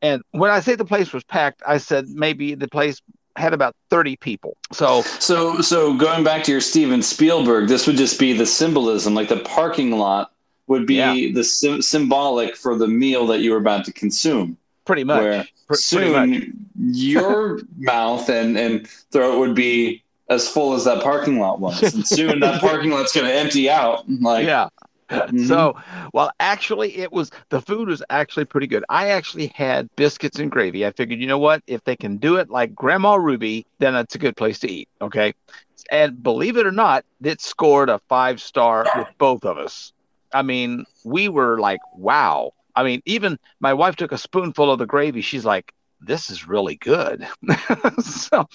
And 0.02 0.22
when 0.30 0.50
I 0.50 0.60
say 0.60 0.74
the 0.74 0.84
place 0.84 1.12
was 1.12 1.24
packed, 1.24 1.62
I 1.66 1.78
said 1.78 2.08
maybe 2.08 2.54
the 2.54 2.68
place 2.68 3.00
had 3.38 3.54
about 3.54 3.74
30 3.90 4.16
people. 4.16 4.56
So 4.72 5.02
So, 5.20 5.60
so 5.60 5.94
going 5.96 6.24
back 6.24 6.42
to 6.44 6.52
your 6.52 6.60
Steven 6.60 7.02
Spielberg, 7.02 7.68
this 7.68 7.86
would 7.86 7.96
just 7.96 8.18
be 8.18 8.32
the 8.32 8.46
symbolism. 8.46 9.14
Like 9.14 9.28
the 9.28 9.38
parking 9.40 9.92
lot 9.98 10.32
would 10.66 10.86
be 10.86 10.96
Yeah. 10.96 11.14
the 11.32 11.44
sy- 11.44 11.80
symbolic 11.80 12.56
for 12.56 12.76
the 12.76 12.86
meal 12.88 13.26
that 13.28 13.40
you 13.40 13.52
were 13.52 13.56
about 13.58 13.84
to 13.86 13.92
consume. 13.92 14.56
pretty 14.84 15.04
much. 15.04 15.20
Where 15.20 15.44
Pr- 15.66 15.74
pretty 15.92 16.12
much. 16.12 16.28
soon 16.40 16.66
your 16.76 17.60
mouth 17.78 18.28
and 18.30 18.56
and 18.56 18.86
throat 19.12 19.38
would 19.38 19.54
be 19.54 20.02
as 20.30 20.48
full 20.48 20.72
as 20.74 20.84
that 20.84 21.02
parking 21.02 21.38
lot 21.40 21.58
was, 21.60 21.82
and 21.94 22.06
soon 22.06 22.40
that 22.40 22.60
parking 22.68 22.90
lot's 22.90 23.12
going 23.14 23.26
to 23.26 23.32
empty 23.32 23.68
out. 23.70 24.04
Like, 24.08 24.44
yeah. 24.46 24.68
Mhm. 25.10 25.46
So, 25.46 25.74
well, 26.12 26.30
actually, 26.40 26.96
it 26.98 27.12
was 27.12 27.30
the 27.50 27.60
food 27.60 27.88
was 27.88 28.02
actually 28.10 28.44
pretty 28.44 28.66
good. 28.66 28.84
I 28.88 29.08
actually 29.10 29.48
had 29.54 29.88
biscuits 29.96 30.38
and 30.38 30.50
gravy. 30.50 30.84
I 30.86 30.92
figured, 30.92 31.20
you 31.20 31.26
know 31.26 31.38
what? 31.38 31.62
If 31.66 31.82
they 31.84 31.96
can 31.96 32.18
do 32.18 32.36
it 32.36 32.50
like 32.50 32.74
Grandma 32.74 33.14
Ruby, 33.14 33.66
then 33.78 33.94
it's 33.96 34.14
a 34.14 34.18
good 34.18 34.36
place 34.36 34.58
to 34.60 34.70
eat. 34.70 34.88
Okay. 35.00 35.34
And 35.90 36.22
believe 36.22 36.56
it 36.56 36.66
or 36.66 36.72
not, 36.72 37.04
it 37.22 37.40
scored 37.40 37.88
a 37.88 38.00
five 38.08 38.40
star 38.40 38.88
with 38.94 39.08
both 39.18 39.44
of 39.44 39.58
us. 39.58 39.92
I 40.32 40.42
mean, 40.42 40.84
we 41.04 41.28
were 41.28 41.58
like, 41.58 41.80
wow. 41.94 42.52
I 42.74 42.82
mean, 42.84 43.02
even 43.06 43.38
my 43.60 43.72
wife 43.74 43.96
took 43.96 44.12
a 44.12 44.18
spoonful 44.18 44.70
of 44.70 44.78
the 44.78 44.86
gravy. 44.86 45.20
She's 45.22 45.44
like, 45.44 45.72
this 46.00 46.30
is 46.30 46.46
really 46.46 46.76
good. 46.76 47.26
so, 48.00 48.46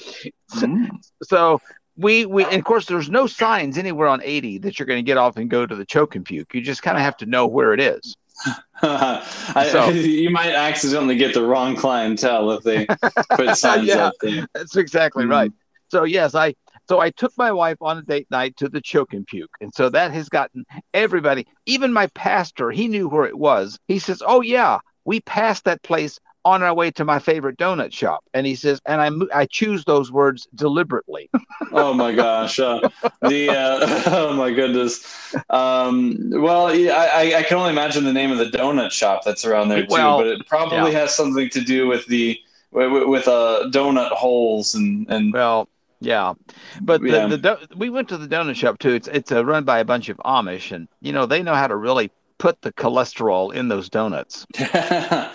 Mm. 0.54 0.90
so 1.24 1.60
we 1.96 2.26
we 2.26 2.44
and 2.46 2.56
of 2.56 2.64
course 2.64 2.86
there's 2.86 3.10
no 3.10 3.28
signs 3.28 3.78
anywhere 3.78 4.08
on 4.08 4.22
80 4.24 4.60
that 4.60 4.80
you're 4.80 4.86
going 4.88 4.98
to 5.04 5.08
get 5.08 5.18
off 5.18 5.38
and 5.38 5.50
go 5.50 5.66
to 5.66 5.76
the 5.76 5.86
choke 5.86 6.16
and 6.16 6.26
puke. 6.26 6.54
You 6.54 6.62
just 6.62 6.82
kind 6.84 6.98
of 6.98 7.04
have 7.04 7.18
to 7.18 7.26
know 7.26 7.46
where 7.48 7.74
it 7.74 7.80
is. 7.80 8.16
I, 8.82 9.70
So- 9.72 9.90
you 9.92 10.30
might 10.30 10.52
accidentally 10.54 11.16
get 11.16 11.34
the 11.34 11.44
wrong 11.46 11.76
clientele 11.76 12.52
if 12.52 12.64
they 12.64 12.88
put 13.36 13.56
signs 13.58 13.88
Yeah. 13.88 14.08
up 14.08 14.14
there. 14.22 14.48
That's 14.54 14.76
exactly 14.76 15.26
Mhm. 15.26 15.30
right. 15.32 15.52
So 15.92 16.04
yes, 16.04 16.34
I 16.36 16.56
so 16.90 17.00
I 17.00 17.12
took 17.12 17.32
my 17.38 17.52
wife 17.52 17.78
on 17.82 17.98
a 17.98 18.02
date 18.02 18.28
night 18.30 18.58
to 18.58 18.68
the 18.68 18.82
choke 18.82 19.14
and 19.14 19.26
puke, 19.26 19.52
and 19.62 19.74
so 19.74 19.90
that 19.90 20.12
has 20.12 20.28
gotten 20.28 20.66
everybody, 20.94 21.48
even 21.66 21.94
my 21.94 22.08
pastor, 22.08 22.72
he 22.72 22.88
knew 22.90 23.08
where 23.08 23.26
it 23.26 23.38
was. 23.38 23.80
He 23.88 24.00
says, 24.00 24.22
"Oh 24.26 24.42
yeah, 24.42 24.80
we 25.06 25.22
passed 25.22 25.64
that 25.66 25.82
place." 25.84 26.20
On 26.46 26.62
our 26.62 26.74
way 26.74 26.92
to 26.92 27.06
my 27.06 27.20
favorite 27.20 27.58
donut 27.58 27.94
shop, 27.94 28.24
and 28.34 28.46
he 28.46 28.56
says, 28.56 28.82
and 28.86 29.00
I 29.02 29.42
I 29.42 29.46
choose 29.46 29.86
those 29.86 30.12
words 30.12 30.48
deliberately. 30.56 31.30
Oh 31.72 31.94
my 31.94 32.14
gosh. 32.14 32.60
Uh, 32.60 32.82
the 33.22 33.50
uh, 33.50 34.04
oh 34.08 34.34
my 34.34 34.52
goodness. 34.52 35.34
Um, 35.50 36.30
well, 36.32 36.68
I, 36.68 37.34
I 37.38 37.44
can 37.44 37.58
only 37.58 37.72
imagine 37.72 38.04
the 38.04 38.14
name 38.14 38.32
of 38.32 38.38
the 38.38 38.46
donut 38.46 38.92
shop 38.92 39.22
that's 39.26 39.46
around 39.46 39.70
there 39.70 39.82
too, 39.82 39.88
Well, 39.90 40.18
but 40.20 40.28
it 40.28 40.46
probably 40.48 40.92
yeah. 40.92 41.00
has 41.00 41.16
something 41.16 41.50
to 41.50 41.62
do 41.62 41.88
with 41.88 42.06
the 42.08 42.38
with, 42.72 43.08
with 43.08 43.28
uh, 43.28 43.70
donut 43.72 44.10
holes 44.12 44.76
and 44.76 45.10
and 45.10 45.34
Well, 45.34 45.68
yeah, 46.00 46.34
but 46.82 47.02
the, 47.02 47.08
Yeah. 47.08 47.28
the 47.28 47.38
do- 47.38 47.76
we 47.78 47.90
went 47.90 48.10
to 48.10 48.18
the 48.18 48.28
donut 48.28 48.56
shop 48.56 48.78
too. 48.80 48.92
It's 48.92 49.08
it's 49.08 49.32
uh, 49.32 49.44
run 49.46 49.64
by 49.64 49.80
a 49.80 49.86
bunch 49.86 50.10
of 50.10 50.18
Amish, 50.18 50.72
and 50.76 50.88
you 51.02 51.12
know 51.14 51.26
they 51.26 51.42
know 51.42 51.56
how 51.56 51.68
to 51.68 51.76
really 51.76 52.12
put 52.44 52.62
the 52.62 52.74
cholesterol 52.74 53.54
in 53.54 53.70
those 53.70 53.88
donuts. 53.90 54.46
I, 54.60 55.30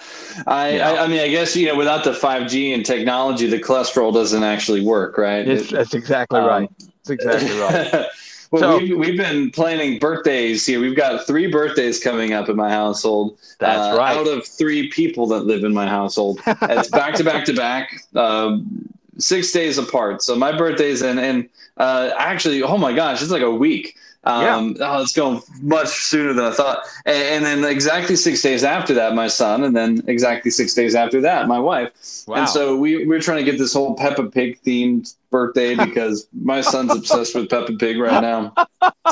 Yeah. 0.46 0.90
I 0.90 1.04
I 1.04 1.06
mean 1.08 1.20
I 1.20 1.28
guess 1.28 1.56
you 1.56 1.66
know 1.66 1.74
without 1.74 2.04
the 2.04 2.12
5G 2.12 2.74
and 2.74 2.84
technology 2.84 3.46
the 3.48 3.58
cholesterol 3.58 4.12
doesn't 4.12 4.44
actually 4.44 4.82
work 4.82 5.16
right 5.16 5.48
It- 5.48 5.70
that's 5.70 5.94
exactly 5.94 6.38
um, 6.38 6.46
right. 6.46 6.70
That's 6.78 7.08
exactly 7.08 7.58
right. 7.60 8.06
well, 8.50 8.60
So- 8.60 8.78
we've, 8.78 8.98
we've 8.98 9.16
been 9.16 9.50
planning 9.50 9.98
birthdays 9.98 10.66
here. 10.66 10.80
We've 10.80 10.94
got 10.94 11.26
three 11.26 11.50
birthdays 11.50 11.98
coming 11.98 12.34
up 12.34 12.50
in 12.50 12.56
my 12.56 12.68
household. 12.68 13.38
That's 13.58 13.94
uh, 13.94 13.98
right. 13.98 14.14
Out 14.14 14.28
of 14.28 14.46
three 14.46 14.90
people 14.90 15.26
that 15.28 15.46
live 15.46 15.64
in 15.64 15.72
my 15.72 15.88
household, 15.88 16.40
it's 16.46 16.90
back 17.00 17.14
to 17.14 17.24
back 17.24 17.46
to 17.46 17.54
back, 17.54 18.04
um, 18.14 18.86
six 19.16 19.50
days 19.50 19.78
apart. 19.78 20.22
So 20.22 20.36
my 20.36 20.52
birthday's 20.54 21.00
in, 21.00 21.18
and 21.18 21.48
uh, 21.78 22.10
actually, 22.18 22.62
oh 22.62 22.76
my 22.76 22.92
gosh, 22.92 23.22
it's 23.22 23.30
like 23.30 23.40
a 23.40 23.50
week. 23.50 23.96
Um, 24.28 24.76
oh, 24.80 25.00
it's 25.00 25.14
going 25.14 25.40
much 25.62 25.88
sooner 25.88 26.34
than 26.34 26.44
I 26.44 26.50
thought. 26.50 26.84
And, 27.06 27.44
and 27.46 27.64
then 27.64 27.72
exactly 27.72 28.14
six 28.14 28.42
days 28.42 28.62
after 28.62 28.92
that, 28.92 29.14
my 29.14 29.26
son, 29.26 29.64
and 29.64 29.74
then 29.74 30.02
exactly 30.06 30.50
six 30.50 30.74
days 30.74 30.94
after 30.94 31.22
that, 31.22 31.48
my 31.48 31.58
wife. 31.58 31.90
Wow. 32.26 32.36
And 32.36 32.48
so 32.48 32.76
we 32.76 33.06
we're 33.06 33.20
trying 33.20 33.42
to 33.42 33.50
get 33.50 33.58
this 33.58 33.72
whole 33.72 33.94
Peppa 33.94 34.24
Pig 34.24 34.60
themed 34.62 35.14
birthday 35.30 35.74
because 35.84 36.28
my 36.42 36.60
son's 36.60 36.94
obsessed 36.94 37.34
with 37.34 37.48
Peppa 37.48 37.72
Pig 37.72 37.98
right 37.98 38.20
now. 38.20 38.52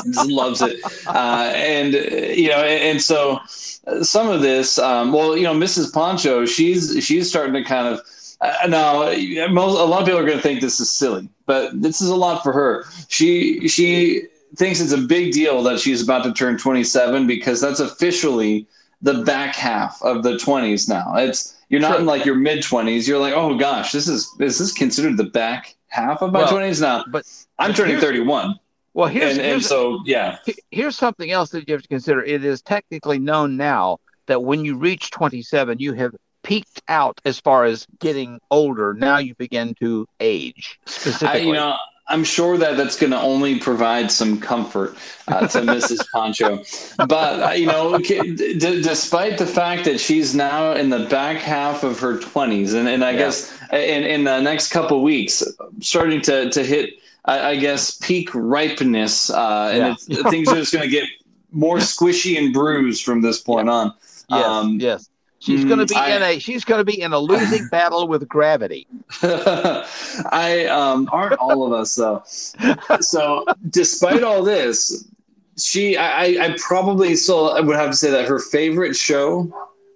He 0.03 0.11
just 0.11 0.29
loves 0.29 0.61
it. 0.61 0.79
Uh, 1.07 1.51
and 1.55 1.93
you 1.93 2.49
know, 2.49 2.61
and, 2.61 2.83
and 2.83 3.01
so 3.01 3.39
some 4.03 4.29
of 4.29 4.41
this, 4.41 4.77
um, 4.77 5.13
well, 5.13 5.35
you 5.35 5.43
know, 5.43 5.55
Mrs. 5.55 5.91
Pancho, 5.91 6.45
she's 6.45 7.03
she's 7.03 7.27
starting 7.27 7.53
to 7.53 7.63
kind 7.63 7.87
of. 7.87 8.01
Uh, 8.39 8.67
now, 8.67 8.99
most, 9.49 9.79
a 9.79 9.83
lot 9.83 10.01
of 10.01 10.05
people 10.05 10.19
are 10.19 10.23
going 10.23 10.37
to 10.37 10.43
think 10.43 10.61
this 10.61 10.79
is 10.79 10.93
silly, 10.93 11.27
but 11.47 11.81
this 11.81 12.01
is 12.01 12.09
a 12.09 12.15
lot 12.15 12.43
for 12.43 12.53
her. 12.53 12.85
She 13.07 13.67
she 13.67 14.27
thinks 14.55 14.79
it's 14.79 14.91
a 14.93 14.97
big 14.97 15.33
deal 15.33 15.61
that 15.63 15.79
she's 15.79 16.01
about 16.01 16.23
to 16.23 16.33
turn 16.33 16.57
27 16.57 17.27
because 17.27 17.59
that's 17.61 17.79
officially 17.79 18.65
the 19.01 19.23
back 19.23 19.55
half 19.55 20.01
of 20.01 20.23
the 20.23 20.33
20s 20.37 20.87
now. 20.89 21.13
It's 21.15 21.55
you're 21.69 21.81
not 21.81 21.99
in 21.99 22.05
like 22.05 22.25
your 22.25 22.35
mid 22.35 22.59
20s. 22.63 23.07
You're 23.07 23.19
like, 23.19 23.33
oh 23.33 23.57
gosh, 23.57 23.91
this 23.91 24.07
is 24.07 24.33
is 24.39 24.57
this 24.57 24.71
considered 24.73 25.17
the 25.17 25.25
back 25.25 25.75
half 25.87 26.21
of 26.21 26.31
my 26.31 26.39
Well, 26.39 26.51
20s 26.53 26.81
now? 26.81 27.03
but- 27.11 27.25
I'm 27.59 27.71
but 27.71 27.77
turning 27.77 27.99
31, 27.99 28.59
well, 28.93 29.07
here's 29.07 29.37
and 29.37 29.45
and 29.45 29.63
so 29.63 29.99
yeah, 30.05 30.37
here's 30.71 30.95
something 30.95 31.31
else 31.31 31.49
that 31.51 31.67
you 31.67 31.73
have 31.73 31.81
to 31.81 31.87
consider. 31.87 32.23
It 32.23 32.45
is 32.45 32.61
technically 32.61 33.17
known 33.19 33.57
now 33.57 33.97
that 34.27 34.43
when 34.43 34.63
you 34.63 34.77
reach 34.77 35.09
27, 35.11 35.79
you 35.79 35.93
have 35.93 36.15
peaked 36.43 36.81
out 36.87 37.19
as 37.25 37.39
far 37.39 37.65
as 37.65 37.85
getting 37.99 38.39
older. 38.51 38.93
Now 38.93 39.17
you 39.17 39.33
begin 39.35 39.73
to 39.79 40.07
age 40.19 40.79
I, 40.85 40.89
specifically. 40.89 41.47
you 41.47 41.53
know. 41.53 41.75
I'm 42.09 42.23
sure 42.23 42.57
that 42.57 42.77
that's 42.77 42.97
going 42.97 43.11
to 43.11 43.19
only 43.19 43.59
provide 43.59 44.11
some 44.11 44.39
comfort 44.39 44.95
uh, 45.27 45.45
to 45.47 45.59
Mrs. 45.59 46.05
Pancho, 46.13 46.63
but 47.05 47.43
uh, 47.43 47.51
you 47.51 47.65
know, 47.67 47.97
d- 47.99 48.57
despite 48.57 49.37
the 49.37 49.45
fact 49.45 49.83
that 49.85 49.99
she's 49.99 50.33
now 50.33 50.71
in 50.73 50.89
the 50.89 51.05
back 51.09 51.37
half 51.37 51.83
of 51.83 51.99
her 51.99 52.17
20s, 52.17 52.73
and, 52.75 52.87
and 52.87 53.03
I 53.03 53.11
Yeah. 53.11 53.17
guess 53.17 53.51
in, 53.73 54.03
in 54.05 54.23
the 54.23 54.39
next 54.39 54.71
couple 54.71 55.03
weeks, 55.03 55.43
starting 55.81 56.21
to 56.21 56.49
to 56.49 56.63
hit, 56.63 56.91
I, 57.25 57.49
I 57.49 57.55
guess, 57.57 57.91
peak 57.97 58.29
ripeness, 58.33 59.29
uh, 59.29 59.69
and 59.73 59.79
Yeah. 59.79 59.95
it's, 60.19 60.29
things 60.29 60.47
are 60.49 60.55
just 60.55 60.71
going 60.71 60.83
to 60.85 60.89
get 60.89 61.07
more 61.51 61.77
squishy 61.77 62.37
and 62.37 62.53
bruised 62.53 63.03
from 63.03 63.21
this 63.21 63.39
point 63.41 63.67
on. 63.69 63.93
yes, 64.29 64.45
um, 64.45 64.79
yes. 64.79 65.09
She's 65.39 65.63
mm, 65.63 65.67
going 65.67 65.79
to 65.79 65.85
be 65.85 65.95
I- 65.95 66.15
in 66.15 66.23
a 66.23 66.39
she's 66.39 66.65
going 66.65 66.79
to 66.79 66.85
be 66.85 66.99
in 67.01 67.13
a 67.13 67.19
losing 67.19 67.67
battle 67.71 68.07
with 68.07 68.27
gravity. 68.27 68.87
I 69.21 70.67
um 70.71 71.09
aren't 71.11 71.33
all 71.39 71.65
of 71.65 71.73
us 71.73 71.95
though. 71.95 72.23
So 73.01 73.45
despite 73.69 74.23
all 74.23 74.43
this, 74.43 75.07
she 75.57 75.97
I, 75.97 76.23
I- 76.45 76.55
probably 76.59 77.15
still 77.15 77.53
would 77.63 77.75
have 77.75 77.91
to 77.91 77.95
say 77.97 78.09
that 78.11 78.27
her 78.27 78.39
favorite 78.39 78.95
show 78.95 79.51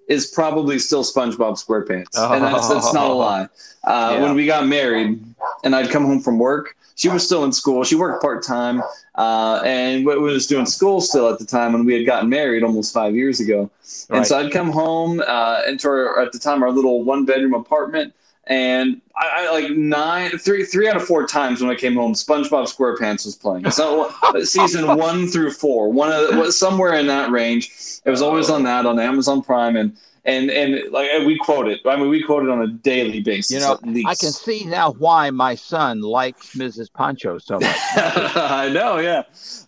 is 0.07 0.27
probably 0.27 0.77
still 0.77 1.03
SpongeBob 1.03 1.53
SquarePants, 1.63 2.17
and 2.17 2.43
that's, 2.43 2.67
that's 2.67 2.93
not 2.93 3.09
a 3.09 3.13
lie. 3.13 3.43
Uh, 3.83 4.11
Yeah. 4.13 4.21
When 4.23 4.35
we 4.35 4.45
got 4.45 4.67
married, 4.67 5.23
and 5.63 5.75
I'd 5.75 5.89
come 5.89 6.05
home 6.05 6.19
from 6.19 6.39
work, 6.39 6.75
she 6.95 7.09
was 7.09 7.25
still 7.25 7.43
in 7.43 7.51
school. 7.51 7.83
She 7.83 7.95
worked 7.95 8.21
part 8.21 8.43
time, 8.43 8.83
uh, 9.15 9.61
and 9.65 10.05
we 10.05 10.15
was 10.17 10.45
doing 10.47 10.65
school 10.65 11.01
still 11.01 11.29
at 11.29 11.39
the 11.39 11.45
time 11.45 11.73
when 11.73 11.85
we 11.85 11.93
had 11.95 12.05
gotten 12.05 12.29
married 12.29 12.63
almost 12.63 12.93
five 12.93 13.15
years 13.15 13.39
ago. 13.39 13.69
And 14.09 14.25
so 14.25 14.37
I'd 14.37 14.51
come 14.51 14.71
home 14.71 15.21
uh, 15.25 15.61
into 15.67 15.87
our, 15.87 16.21
at 16.21 16.31
the 16.31 16.39
time 16.39 16.61
our 16.63 16.71
little 16.71 17.03
one 17.03 17.25
bedroom 17.25 17.53
apartment, 17.53 18.13
and 18.47 19.01
I, 19.15 19.47
I 19.47 19.51
like 19.51 19.71
nine, 19.71 20.37
three, 20.37 20.63
three 20.63 20.89
out 20.89 20.95
of 20.95 21.03
four 21.03 21.25
times 21.25 21.61
when 21.61 21.71
I 21.71 21.75
came 21.75 21.95
home, 21.95 22.13
SpongeBob 22.13 22.67
SquarePants 22.71 23.25
was 23.25 23.35
playing. 23.35 23.69
So 23.71 24.13
season 24.43 24.97
one 24.97 25.27
through 25.27 25.51
four, 25.51 25.91
one 25.91 26.11
of 26.11 26.35
the, 26.35 26.51
somewhere 26.51 26.93
in 26.93 27.07
that 27.07 27.31
range. 27.31 27.71
It 28.03 28.09
was 28.09 28.21
always 28.21 28.49
on 28.49 28.63
that 28.63 28.85
on 28.85 28.99
Amazon 28.99 29.41
Prime, 29.41 29.75
and 29.75 29.95
and 30.25 30.51
and 30.51 30.91
like 30.91 31.09
we 31.25 31.37
quote 31.37 31.67
it. 31.67 31.81
I 31.85 31.95
mean, 31.95 32.09
we 32.09 32.21
quote 32.23 32.43
it 32.43 32.49
on 32.49 32.61
a 32.61 32.67
daily 32.67 33.21
basis. 33.21 33.51
You 33.51 33.59
know. 33.59 33.79
I 34.05 34.13
can 34.15 34.31
see 34.31 34.65
now 34.65 34.91
why 34.93 35.29
my 35.31 35.55
son 35.55 36.01
likes 36.01 36.55
Mrs. 36.55 36.93
Pancho 36.93 37.37
so 37.39 37.55
much. 37.55 37.63
I 37.95 38.69
know, 38.69 38.99
yeah. 38.99 39.23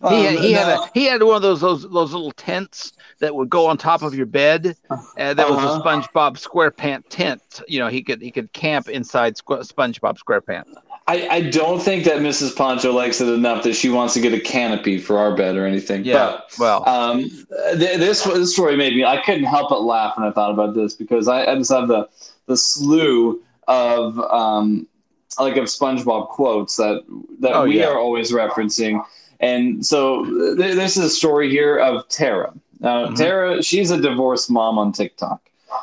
he 0.08 0.24
had, 0.24 0.36
Um, 0.36 0.42
he 0.42 0.52
had 0.52 0.68
a 0.68 0.90
he 0.94 1.04
had 1.06 1.22
one 1.22 1.36
of 1.36 1.42
those 1.42 1.60
those 1.60 1.82
those 1.90 2.12
little 2.12 2.32
tents 2.32 2.92
that 3.20 3.34
would 3.34 3.48
go 3.50 3.66
on 3.66 3.78
top 3.78 4.02
of 4.02 4.14
your 4.14 4.26
bed. 4.26 4.76
Uh, 4.90 5.34
that 5.34 5.48
was 5.48 5.58
a 5.58 5.68
Uh-huh. 5.68 5.82
SpongeBob 5.82 6.38
SquarePants 6.40 7.04
tent. 7.08 7.62
You 7.68 7.80
know, 7.80 7.88
he 7.88 8.02
could 8.02 8.20
he 8.22 8.30
could 8.30 8.52
camp 8.52 8.88
inside 8.88 9.36
Squ- 9.36 9.66
SpongeBob 9.66 10.18
SquarePants. 10.18 10.72
I, 11.06 11.28
I 11.28 11.40
don't 11.42 11.80
think 11.82 12.04
that 12.04 12.18
Mrs. 12.18 12.56
Pancho 12.56 12.90
likes 12.92 13.20
it 13.20 13.28
enough 13.28 13.62
that 13.64 13.74
she 13.74 13.90
wants 13.90 14.14
to 14.14 14.20
get 14.20 14.32
a 14.32 14.40
canopy 14.40 14.98
for 14.98 15.18
our 15.18 15.36
bed 15.36 15.54
or 15.56 15.66
anything. 15.66 16.04
Yeah, 16.04 16.40
well, 16.58 16.88
um, 16.88 17.18
th- 17.76 17.98
this 17.98 18.22
this 18.24 18.52
story 18.54 18.76
made 18.76 18.96
me. 18.96 19.04
I 19.04 19.20
couldn't 19.20 19.44
help 19.44 19.68
but 19.68 19.82
laugh 19.82 20.16
when 20.16 20.26
I 20.26 20.30
thought 20.30 20.50
about 20.50 20.74
this 20.74 20.94
because 20.94 21.28
I, 21.28 21.44
I 21.44 21.56
just 21.56 21.70
have 21.70 21.88
the 21.88 22.08
the 22.46 22.56
slew 22.56 23.42
of 23.68 24.18
um, 24.18 24.86
like 25.38 25.56
of 25.56 25.64
SpongeBob 25.64 26.28
quotes 26.28 26.76
that 26.76 27.02
that 27.40 27.52
Oh, 27.54 27.64
we 27.64 27.78
yeah. 27.80 27.88
are 27.88 27.98
always 27.98 28.32
referencing. 28.32 29.04
And 29.40 29.84
so 29.84 30.24
th- 30.24 30.74
this 30.74 30.96
is 30.96 31.04
a 31.04 31.10
story 31.10 31.50
here 31.50 31.78
of 31.78 32.08
Tara. 32.08 32.52
Now, 32.80 33.08
Mhm. 33.08 33.16
Tara, 33.16 33.62
she's 33.62 33.90
a 33.90 34.00
divorced 34.00 34.50
mom 34.50 34.78
on 34.78 34.92
TikTok, 34.92 35.40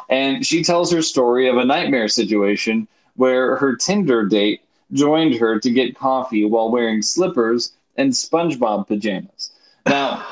and 0.09 0.43
she 0.45 0.63
tells 0.63 0.91
her 0.91 1.01
story 1.03 1.47
of 1.47 1.57
a 1.57 1.65
nightmare 1.65 2.07
situation 2.07 2.87
where 3.17 3.55
her 3.57 3.75
Tinder 3.75 4.25
date 4.25 4.61
joined 4.93 5.35
her 5.35 5.59
to 5.59 5.69
get 5.71 5.95
coffee 5.97 6.45
while 6.45 6.71
wearing 6.71 7.01
slippers 7.01 7.73
and 7.97 8.11
SpongeBob 8.11 8.87
pajamas. 8.87 9.51
Now, 9.85 10.25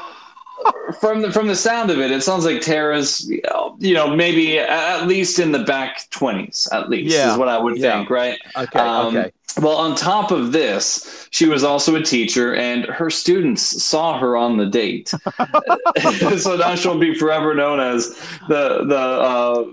from 1.00 1.22
the 1.22 1.32
from 1.32 1.48
the 1.48 1.56
sound 1.56 1.90
of 1.92 2.00
it, 2.00 2.12
it 2.12 2.22
sounds 2.22 2.46
like 2.46 2.62
Tara's, 2.62 3.30
you 3.30 3.94
know, 3.94 4.16
maybe 4.16 4.60
at 4.60 5.08
least 5.08 5.40
in 5.40 5.52
the 5.52 5.64
back 5.64 6.10
twenties, 6.10 6.68
at 6.72 6.90
least 6.90 7.16
Yeah. 7.16 7.32
is 7.32 7.38
what 7.38 7.48
I 7.48 7.58
would 7.58 7.78
Yeah. 7.78 7.98
think, 8.00 8.10
right? 8.10 8.40
okay, 8.56 8.80
um, 8.80 9.08
okay. 9.18 9.32
Well, 9.62 9.76
on 9.78 9.96
top 9.96 10.32
of 10.32 10.52
this, 10.52 11.28
she 11.32 11.48
was 11.48 11.64
also 11.64 11.96
a 11.96 12.04
teacher, 12.04 12.54
and 12.56 12.86
her 12.86 13.10
students 13.10 13.62
saw 13.84 14.18
her 14.20 14.38
on 14.38 14.58
the 14.58 14.66
date. 14.68 15.14
so 16.38 16.56
now 16.56 16.76
she'll 16.76 17.00
be 17.00 17.14
forever 17.16 17.56
known 17.56 17.80
as 17.80 18.10
the 18.48 18.86
the 18.86 18.98
uh, 18.98 19.66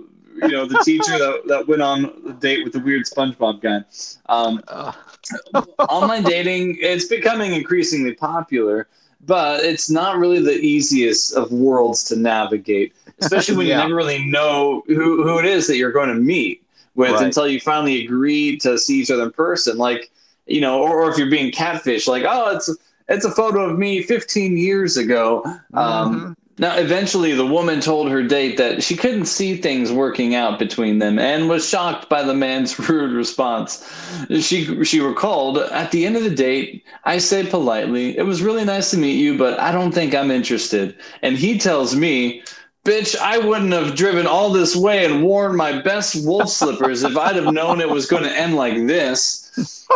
you 0.42 0.48
know 0.48 0.66
the 0.66 0.78
teacher 0.84 1.18
that, 1.18 1.42
that 1.46 1.68
went 1.68 1.82
on 1.82 2.12
the 2.24 2.32
date 2.34 2.64
with 2.64 2.72
the 2.72 2.80
weird 2.80 3.04
SpongeBob 3.04 3.60
guy. 3.60 3.84
Um, 4.28 4.62
online 5.78 6.22
dating 6.24 6.76
it's 6.80 7.06
becoming 7.06 7.52
increasingly 7.54 8.14
popular, 8.14 8.88
but 9.26 9.64
it's 9.64 9.90
not 9.90 10.18
really 10.18 10.40
the 10.40 10.54
easiest 10.58 11.34
of 11.34 11.52
worlds 11.52 12.04
to 12.04 12.16
navigate, 12.16 12.94
especially 13.18 13.56
when 13.56 13.66
Yeah. 13.68 13.76
you 13.78 13.82
never 13.84 13.94
really 13.96 14.24
know 14.24 14.82
who, 14.86 15.22
who 15.22 15.38
it 15.38 15.44
is 15.44 15.66
that 15.66 15.76
you're 15.76 15.92
going 15.92 16.08
to 16.08 16.14
meet 16.14 16.62
with 16.94 17.12
Right. 17.12 17.22
until 17.26 17.46
you 17.48 17.60
finally 17.60 18.04
agree 18.04 18.56
to 18.58 18.78
see 18.78 19.00
each 19.00 19.10
other 19.10 19.24
in 19.24 19.32
person. 19.32 19.76
Like, 19.76 20.10
you 20.46 20.60
know, 20.60 20.80
or, 20.82 21.02
or 21.02 21.10
if 21.10 21.18
you're 21.18 21.30
being 21.30 21.50
catfish, 21.52 22.06
like, 22.06 22.24
oh, 22.26 22.54
it's 22.56 22.70
it's 23.08 23.24
a 23.24 23.30
photo 23.30 23.68
of 23.70 23.78
me 23.78 24.02
15 24.02 24.56
years 24.56 24.96
ago. 24.96 25.44
Um, 25.74 26.36
mhm. 26.36 26.36
Now, 26.58 26.74
eventually, 26.78 27.34
the 27.34 27.44
woman 27.44 27.80
told 27.80 28.10
her 28.10 28.22
date 28.22 28.56
that 28.56 28.82
she 28.82 28.96
couldn't 28.96 29.26
see 29.26 29.58
things 29.58 29.92
working 29.92 30.34
out 30.34 30.58
between 30.58 31.00
them, 31.00 31.18
and 31.18 31.50
was 31.50 31.68
shocked 31.68 32.08
by 32.08 32.22
the 32.22 32.32
man's 32.32 32.78
rude 32.88 33.12
response. 33.12 33.86
She 34.40 34.82
she 34.82 35.00
recalled, 35.00 35.58
"At 35.58 35.90
the 35.90 36.06
end 36.06 36.16
of 36.16 36.24
the 36.24 36.34
date, 36.34 36.82
I 37.04 37.18
say 37.18 37.44
politely, 37.44 38.16
it 38.16 38.22
was 38.22 38.40
really 38.40 38.64
nice 38.64 38.90
to 38.92 38.96
meet 38.98 39.18
you, 39.20 39.36
but 39.36 39.60
I 39.60 39.70
don't 39.70 39.92
think 39.92 40.14
I'm 40.14 40.30
interested." 40.30 40.96
And 41.22 41.36
he 41.36 41.58
tells 41.58 41.94
me. 41.94 42.42
Bitch, 42.86 43.16
I 43.18 43.38
wouldn't 43.38 43.72
have 43.72 43.96
driven 43.96 44.26
all 44.26 44.50
this 44.50 44.76
way 44.76 45.04
and 45.04 45.22
worn 45.24 45.56
my 45.56 45.80
best 45.82 46.24
wolf 46.24 46.48
slippers 46.48 47.02
if 47.02 47.16
I'd 47.16 47.34
have 47.34 47.52
known 47.52 47.80
it 47.80 47.90
was 47.90 48.06
going 48.06 48.22
to 48.22 48.30
end 48.32 48.54
like 48.54 48.74
this. 48.86 49.86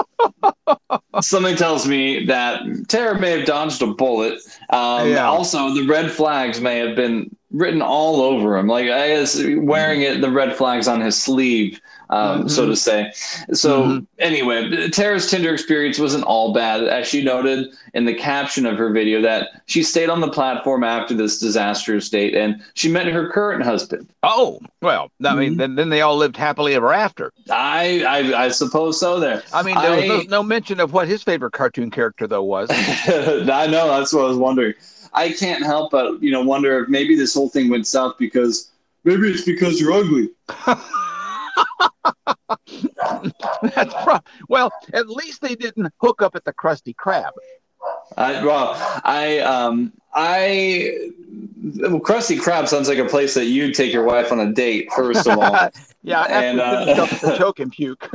Something 1.20 1.56
tells 1.56 1.86
me 1.86 2.24
that 2.26 2.62
Tara 2.88 3.18
may 3.18 3.38
have 3.38 3.46
dodged 3.46 3.80
a 3.82 3.86
bullet. 3.88 4.40
Um, 4.70 5.08
Yeah. 5.08 5.28
Also, 5.28 5.72
the 5.72 5.86
red 5.86 6.10
flags 6.10 6.60
may 6.60 6.78
have 6.78 6.96
been 6.96 7.34
written 7.52 7.82
all 7.82 8.22
over 8.22 8.56
him. 8.56 8.66
Like 8.66 8.86
I 8.90 9.08
guess 9.08 9.40
wearing 9.56 10.02
it, 10.02 10.20
the 10.20 10.30
red 10.30 10.56
flags 10.56 10.88
on 10.88 11.00
his 11.00 11.20
sleeve, 11.20 11.80
um, 12.10 12.48
so 12.48 12.66
to 12.66 12.76
say. 12.76 13.12
So 13.52 13.84
Mhm. 13.84 14.06
anyway, 14.18 14.88
Tara's 14.90 15.30
Tinder 15.30 15.52
experience 15.52 15.98
wasn't 15.98 16.24
all 16.24 16.52
bad, 16.52 16.84
as 16.84 17.06
she 17.08 17.22
noted 17.24 17.68
in 17.94 18.04
the 18.04 18.14
caption 18.14 18.66
of 18.66 18.76
her 18.76 18.90
video 18.90 19.22
that 19.22 19.48
she 19.66 19.82
stayed 19.82 20.10
on 20.10 20.20
the 20.20 20.28
platform 20.28 20.84
after 20.84 21.14
this 21.14 21.38
disastrous 21.38 22.08
date 22.08 22.34
and 22.34 22.60
she 22.74 22.88
met 22.90 23.06
her 23.06 23.28
current 23.30 23.62
husband. 23.64 24.08
Oh 24.22 24.60
well, 24.82 25.10
I 25.24 25.34
mean, 25.34 25.54
Mhm. 25.54 25.58
then, 25.58 25.74
then 25.76 25.88
they 25.88 26.00
all 26.02 26.16
lived 26.16 26.36
happily 26.36 26.74
ever 26.74 26.92
after. 26.92 27.32
I 27.50 28.04
I, 28.06 28.44
I 28.44 28.48
suppose 28.48 28.98
so. 29.00 29.18
There, 29.20 29.42
I 29.52 29.62
mean, 29.62 29.78
there 29.80 29.96
was 29.96 30.04
no, 30.06 30.22
no 30.22 30.42
mention 30.42 30.80
of 30.80 30.92
what 30.92 31.08
his 31.08 31.22
favorite 31.22 31.52
cartoon 31.52 31.90
character 31.90 32.26
though 32.26 32.42
was. 32.42 32.68
I 32.72 33.66
know 33.68 33.88
that's 33.88 34.12
what 34.12 34.24
I 34.24 34.28
was 34.28 34.36
wondering. 34.36 34.74
I 35.12 35.30
can't 35.30 35.64
help 35.64 35.90
but 35.92 36.22
you 36.22 36.30
know 36.30 36.42
wonder 36.42 36.82
if 36.82 36.88
maybe 36.88 37.14
this 37.16 37.34
whole 37.34 37.48
thing 37.48 37.68
went 37.70 37.86
south 37.86 38.16
because 38.18 38.70
maybe 39.04 39.30
it's 39.30 39.42
because 39.44 39.80
you're 39.80 39.92
ugly. 39.92 40.28
That's 43.62 43.94
pro- 44.02 44.20
well, 44.48 44.72
at 44.92 45.08
least 45.08 45.40
they 45.40 45.54
didn't 45.54 45.92
hook 46.00 46.22
up 46.22 46.34
at 46.34 46.44
the 46.44 46.52
Krusty 46.52 46.94
Krab. 46.94 47.30
I, 48.16 48.44
well, 48.44 48.74
I 49.04 49.38
um 49.38 49.92
I 50.12 50.98
well, 51.80 52.00
Krusty 52.00 52.38
Krab 52.38 52.68
sounds 52.68 52.88
like 52.88 52.98
a 52.98 53.06
place 53.06 53.34
that 53.34 53.46
you'd 53.46 53.74
take 53.74 53.92
your 53.92 54.04
wife 54.04 54.32
on 54.32 54.40
a 54.40 54.52
date. 54.52 54.90
First 54.92 55.26
of 55.26 55.38
all, 55.38 55.70
yeah, 56.02 56.22
And, 56.24 56.60
uh, 56.60 56.96
choke, 56.96 57.20
the 57.20 57.34
choke 57.38 57.60
and 57.60 57.72
puke. 57.72 58.08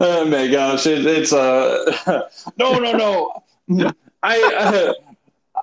oh 0.00 0.24
my 0.26 0.48
gosh, 0.48 0.86
it, 0.86 1.06
it's 1.06 1.32
uh 1.32 2.28
no 2.56 2.78
no 2.78 3.42
no. 3.68 3.92
I, 4.22 4.54
uh, 4.56 4.92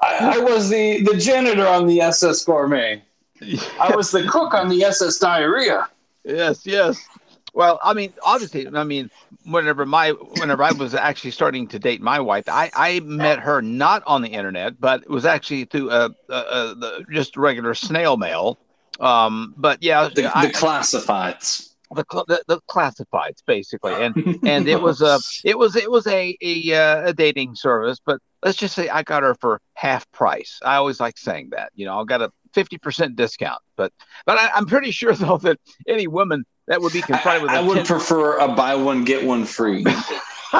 I 0.01 0.35
I 0.35 0.37
was 0.37 0.69
the 0.69 1.01
the 1.01 1.17
janitor 1.17 1.67
on 1.67 1.87
the 1.87 2.01
SS 2.01 2.45
Gourmet. 2.45 3.01
I 3.41 3.95
was 3.95 4.11
the 4.11 4.27
cook 4.27 4.53
on 4.53 4.69
the 4.69 4.83
SS 4.83 5.17
Diarrhea. 5.17 5.87
yes, 6.23 6.65
yes. 6.65 7.05
Well, 7.53 7.79
I 7.81 7.93
mean, 7.93 8.13
obviously, 8.21 8.67
I 8.67 8.83
mean, 8.83 9.09
whenever 9.45 9.85
my 9.85 10.11
whenever 10.11 10.61
I 10.63 10.71
was 10.73 10.93
actually 10.93 11.31
starting 11.31 11.67
to 11.69 11.79
date 11.79 12.01
my 12.01 12.19
wife, 12.19 12.49
I 12.49 12.69
I 12.75 12.99
met 12.99 13.39
her 13.39 13.61
not 13.61 14.03
on 14.05 14.21
the 14.21 14.29
internet, 14.29 14.79
but 14.79 15.03
it 15.03 15.09
was 15.09 15.25
actually 15.25 15.65
through 15.65 15.89
a, 15.89 16.09
uh 16.29 16.73
the 16.73 17.05
just 17.11 17.37
regular 17.37 17.73
snail 17.73 18.17
mail. 18.17 18.57
Um, 18.99 19.53
but 19.57 19.81
yeah, 19.81 20.09
The, 20.13 20.35
I, 20.37 20.47
the 20.47 20.53
classifieds. 20.53 21.74
The, 21.95 22.05
the 22.27 22.43
the 22.47 22.61
classifieds 22.69 23.43
basically, 23.47 23.93
and 23.93 24.15
and 24.45 24.67
it 24.67 24.81
was 24.81 25.01
a 25.01 25.19
it 25.43 25.57
was 25.57 25.75
it 25.75 25.89
was 25.91 26.07
a 26.07 26.37
a, 26.41 26.73
uh, 26.73 27.09
a 27.09 27.13
dating 27.13 27.55
service, 27.55 27.99
but 28.05 28.19
let's 28.43 28.57
just 28.57 28.75
say 28.75 28.89
I 28.89 29.03
got 29.03 29.23
her 29.23 29.35
for 29.35 29.61
half 29.75 30.09
price. 30.11 30.59
I 30.63 30.75
always 30.75 30.99
like 30.99 31.17
saying 31.17 31.49
that, 31.51 31.71
you 31.75 31.85
know, 31.85 31.99
I 31.99 32.05
got 32.05 32.21
a 32.21 32.31
fifty 32.53 32.77
percent 32.77 33.15
discount, 33.15 33.61
but 33.77 33.91
but 34.25 34.37
I, 34.37 34.49
I'm 34.55 34.65
pretty 34.67 34.91
sure 34.91 35.13
though 35.15 35.37
that 35.39 35.59
any 35.87 36.07
woman 36.07 36.45
that 36.67 36.81
would 36.81 36.93
be 36.93 37.03
confronted 37.03 37.43
with 37.43 37.51
I, 37.51 37.57
I 37.57 37.59
a 37.59 37.65
would 37.65 37.85
10 37.85 37.85
prefer 37.85 38.37
a 38.39 38.47
buy 38.55 38.75
one 38.75 39.03
get 39.03 39.25
one 39.25 39.45
free. 39.45 39.85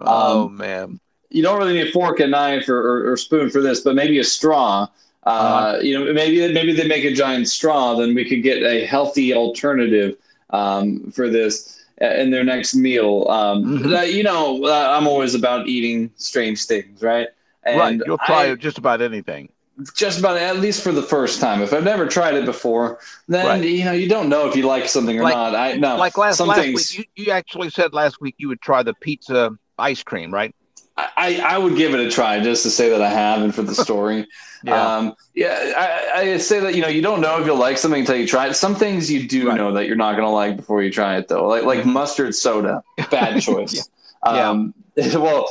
oh 0.00 0.46
Um, 0.46 0.56
man, 0.56 1.00
you 1.30 1.42
don't 1.42 1.58
really 1.58 1.74
need 1.74 1.88
a 1.88 1.92
fork 1.92 2.20
and 2.20 2.30
knife 2.32 2.68
or, 2.68 2.78
or, 2.78 3.12
or 3.12 3.16
spoon 3.16 3.50
for 3.50 3.60
this, 3.60 3.80
but 3.80 3.94
maybe 3.94 4.18
a 4.18 4.24
straw. 4.24 4.88
Uh, 5.24 5.28
Uh-huh. 5.30 5.78
You 5.82 5.98
know, 6.04 6.12
maybe 6.12 6.52
maybe 6.52 6.72
they 6.72 6.86
make 6.86 7.04
a 7.04 7.12
giant 7.12 7.48
straw, 7.48 7.94
then 7.94 8.14
we 8.14 8.24
could 8.28 8.42
get 8.42 8.62
a 8.62 8.84
healthy 8.86 9.32
alternative 9.34 10.16
um, 10.50 11.10
for 11.12 11.28
this 11.28 11.80
uh, 12.02 12.06
in 12.06 12.30
their 12.30 12.44
next 12.44 12.74
meal. 12.74 13.26
Um, 13.30 13.64
Mhm. 13.64 13.90
that- 13.90 14.12
you 14.12 14.22
know, 14.24 14.64
uh, 14.64 14.96
I'm 14.98 15.06
always 15.06 15.34
about 15.34 15.68
eating 15.68 16.10
strange 16.16 16.64
things, 16.64 17.00
right? 17.02 17.28
And 17.64 17.78
right? 17.78 18.00
You'll 18.04 18.18
try 18.18 18.50
I- 18.50 18.54
just 18.56 18.78
about 18.78 19.00
anything. 19.00 19.48
just 19.96 20.18
about 20.18 20.36
at 20.36 20.58
least 20.58 20.82
for 20.82 20.92
the 20.92 21.02
first 21.02 21.40
time. 21.40 21.62
If 21.62 21.72
I've 21.72 21.82
never 21.84 22.06
tried 22.06 22.34
it 22.34 22.44
before, 22.44 22.98
then 23.28 23.46
Right. 23.46 23.64
you 23.64 23.84
know 23.84 23.92
you 23.92 24.08
don't 24.08 24.28
know 24.28 24.46
if 24.48 24.54
you 24.56 24.66
like 24.66 24.86
something 24.88 25.18
or 25.18 25.22
Like- 25.22 25.34
not. 25.34 25.54
I 25.54 25.72
no, 25.76 25.96
like 25.96 26.18
last 26.18 26.40
last 26.40 26.60
things 26.60 26.96
week, 26.98 27.08
you, 27.16 27.24
you 27.24 27.32
actually 27.32 27.70
said 27.70 27.94
last 27.94 28.20
week 28.20 28.34
you 28.38 28.48
would 28.48 28.60
try 28.60 28.82
the 28.82 28.94
pizza 28.94 29.50
ice 29.78 30.02
cream, 30.02 30.32
right? 30.32 30.54
I, 30.96 31.40
I 31.44 31.58
would 31.58 31.76
give 31.76 31.94
it 31.94 32.00
a 32.00 32.10
try 32.10 32.40
just 32.40 32.62
to 32.64 32.70
say 32.70 32.90
that 32.90 33.00
I 33.02 33.08
have 33.08 33.42
and 33.42 33.54
for 33.54 33.62
the 33.62 33.74
story. 33.86 34.26
Yeah. 34.62 34.96
Um, 34.96 35.14
yeah, 35.34 35.72
I, 36.14 36.20
I 36.20 36.36
say 36.36 36.60
that 36.60 36.74
you 36.74 36.82
know 36.82 36.88
you 36.88 37.02
don't 37.02 37.20
know 37.20 37.40
if 37.40 37.46
you'll 37.46 37.56
like 37.56 37.78
something 37.78 38.00
until 38.00 38.16
you 38.16 38.26
try 38.26 38.46
it. 38.48 38.54
Some 38.54 38.74
things 38.74 39.10
you 39.10 39.26
do 39.26 39.48
Right. 39.48 39.56
know 39.56 39.72
that 39.72 39.86
you're 39.86 39.96
not 39.96 40.12
going 40.12 40.24
to 40.24 40.30
like 40.30 40.56
before 40.56 40.82
you 40.82 40.90
try 40.90 41.16
it, 41.16 41.28
though. 41.28 41.46
Like 41.48 41.64
like 41.64 41.80
Mhm. 41.80 41.92
mustard 41.92 42.34
soda, 42.34 42.82
bad 43.10 43.40
choice. 43.40 43.88
Yeah. 44.24 44.50
Um, 44.50 44.74
well, 44.96 45.48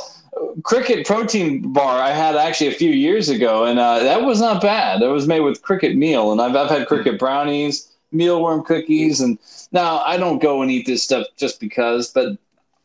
cricket 0.62 1.06
protein 1.06 1.72
bar 1.72 1.98
I 2.00 2.10
had 2.10 2.36
actually 2.36 2.68
a 2.68 2.72
few 2.74 2.90
years 2.90 3.28
ago, 3.28 3.64
and 3.64 3.78
uh, 3.78 3.98
that 4.00 4.22
was 4.22 4.40
not 4.40 4.62
bad. 4.62 5.02
It 5.02 5.08
was 5.08 5.26
made 5.26 5.40
with 5.40 5.62
cricket 5.62 5.96
meal, 5.96 6.32
and 6.32 6.40
I've 6.40 6.56
I've 6.56 6.70
had 6.70 6.86
cricket 6.88 7.18
brownies, 7.18 7.90
mealworm 8.14 8.64
cookies, 8.64 9.20
and 9.20 9.38
now 9.72 9.98
I 10.00 10.16
don't 10.16 10.40
go 10.40 10.62
and 10.62 10.70
eat 10.70 10.86
this 10.86 11.02
stuff 11.02 11.26
just 11.36 11.60
because, 11.60 12.10
but 12.12 12.38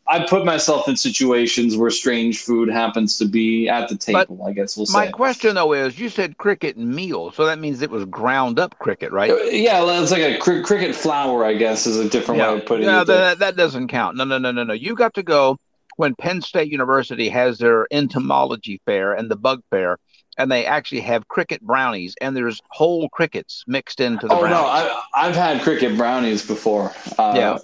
I 0.10 0.26
put 0.26 0.46
myself 0.46 0.88
in 0.88 0.96
situations 0.96 1.76
where 1.76 1.90
strange 1.90 2.42
food 2.42 2.70
happens 2.70 3.18
to 3.18 3.26
be 3.26 3.68
at 3.68 3.90
the 3.90 3.98
table. 3.98 4.44
I 4.46 4.54
guess 4.54 4.78
we'll 4.78 4.86
say. 4.86 4.98
My 4.98 5.08
question 5.08 5.56
though 5.56 5.74
is, 5.74 6.00
you 6.00 6.10
said 6.10 6.38
cricket 6.38 6.78
meal, 6.78 7.32
so 7.32 7.46
that 7.46 7.60
means 7.60 7.82
it 7.82 7.90
was 7.90 8.06
ground 8.06 8.58
up 8.58 8.78
cricket, 8.80 9.12
right? 9.12 9.32
Uh, 9.32 9.36
yeah, 9.46 9.84
well, 9.84 10.02
it's 10.02 10.12
like 10.12 10.22
a 10.22 10.38
cr- 10.38 10.62
cricket 10.62 10.96
flour. 10.96 11.44
I 11.44 11.54
guess 11.56 11.86
is 11.86 11.98
a 11.98 12.10
different 12.10 12.40
way 12.40 12.58
of 12.60 12.66
putting 12.66 12.86
yeah, 12.86 13.02
it. 13.02 13.08
there. 13.08 13.18
that, 13.18 13.40
that 13.40 13.56
doesn't 13.58 13.90
count. 13.90 14.16
No, 14.16 14.24
no, 14.24 14.38
no, 14.38 14.52
no, 14.52 14.64
no. 14.64 14.74
You 14.74 14.96
got 14.96 15.14
to 15.16 15.24
go 15.24 15.58
when 15.98 16.16
Penn 16.16 16.42
State 16.42 16.72
University 16.72 17.28
has 17.30 17.58
their 17.58 17.88
entomology 17.92 18.82
fair 18.86 19.14
and 19.14 19.30
the 19.30 19.36
bug 19.36 19.62
fair, 19.70 19.98
and 20.38 20.52
they 20.52 20.66
actually 20.66 21.02
have 21.02 21.28
cricket 21.28 21.62
brownies, 21.62 22.16
and 22.22 22.36
there's 22.36 22.62
whole 22.70 23.10
crickets 23.10 23.64
mixed 23.68 24.00
into 24.00 24.28
the 24.28 24.36
Oh 24.36 24.42
no, 24.42 24.48
brownies. 24.48 24.92
I, 25.16 25.28
I've 25.28 25.36
had 25.36 25.62
cricket 25.62 25.98
brownies 25.98 26.46
before. 26.46 26.94
Uh, 27.18 27.34
Yeah. 27.36 27.58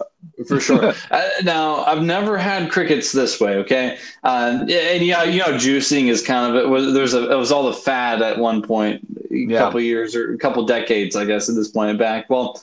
for 0.47 0.59
sure. 0.59 0.93
uh, 1.11 1.21
now 1.43 1.83
I've 1.85 2.01
never 2.01 2.37
had 2.37 2.71
crickets 2.71 3.11
this 3.11 3.39
way. 3.39 3.57
Okay, 3.57 3.97
uh, 4.23 4.59
and 4.61 5.03
yeah, 5.03 5.23
you 5.23 5.39
know, 5.39 5.53
juicing 5.53 6.07
is 6.07 6.21
kind 6.21 6.55
of 6.55 6.63
it 6.63 6.67
was 6.69 6.93
there's 6.93 7.13
a 7.13 7.31
it 7.31 7.35
was 7.35 7.51
all 7.51 7.63
the 7.65 7.73
fad 7.73 8.21
at 8.21 8.37
one 8.37 8.61
point, 8.61 9.01
a 9.31 9.35
Yeah. 9.35 9.59
couple 9.59 9.79
years 9.81 10.15
or 10.15 10.33
a 10.33 10.37
couple 10.37 10.65
decades, 10.65 11.15
I 11.15 11.25
guess, 11.25 11.49
at 11.49 11.55
this 11.55 11.67
point 11.69 11.97
back. 11.99 12.29
Well, 12.29 12.61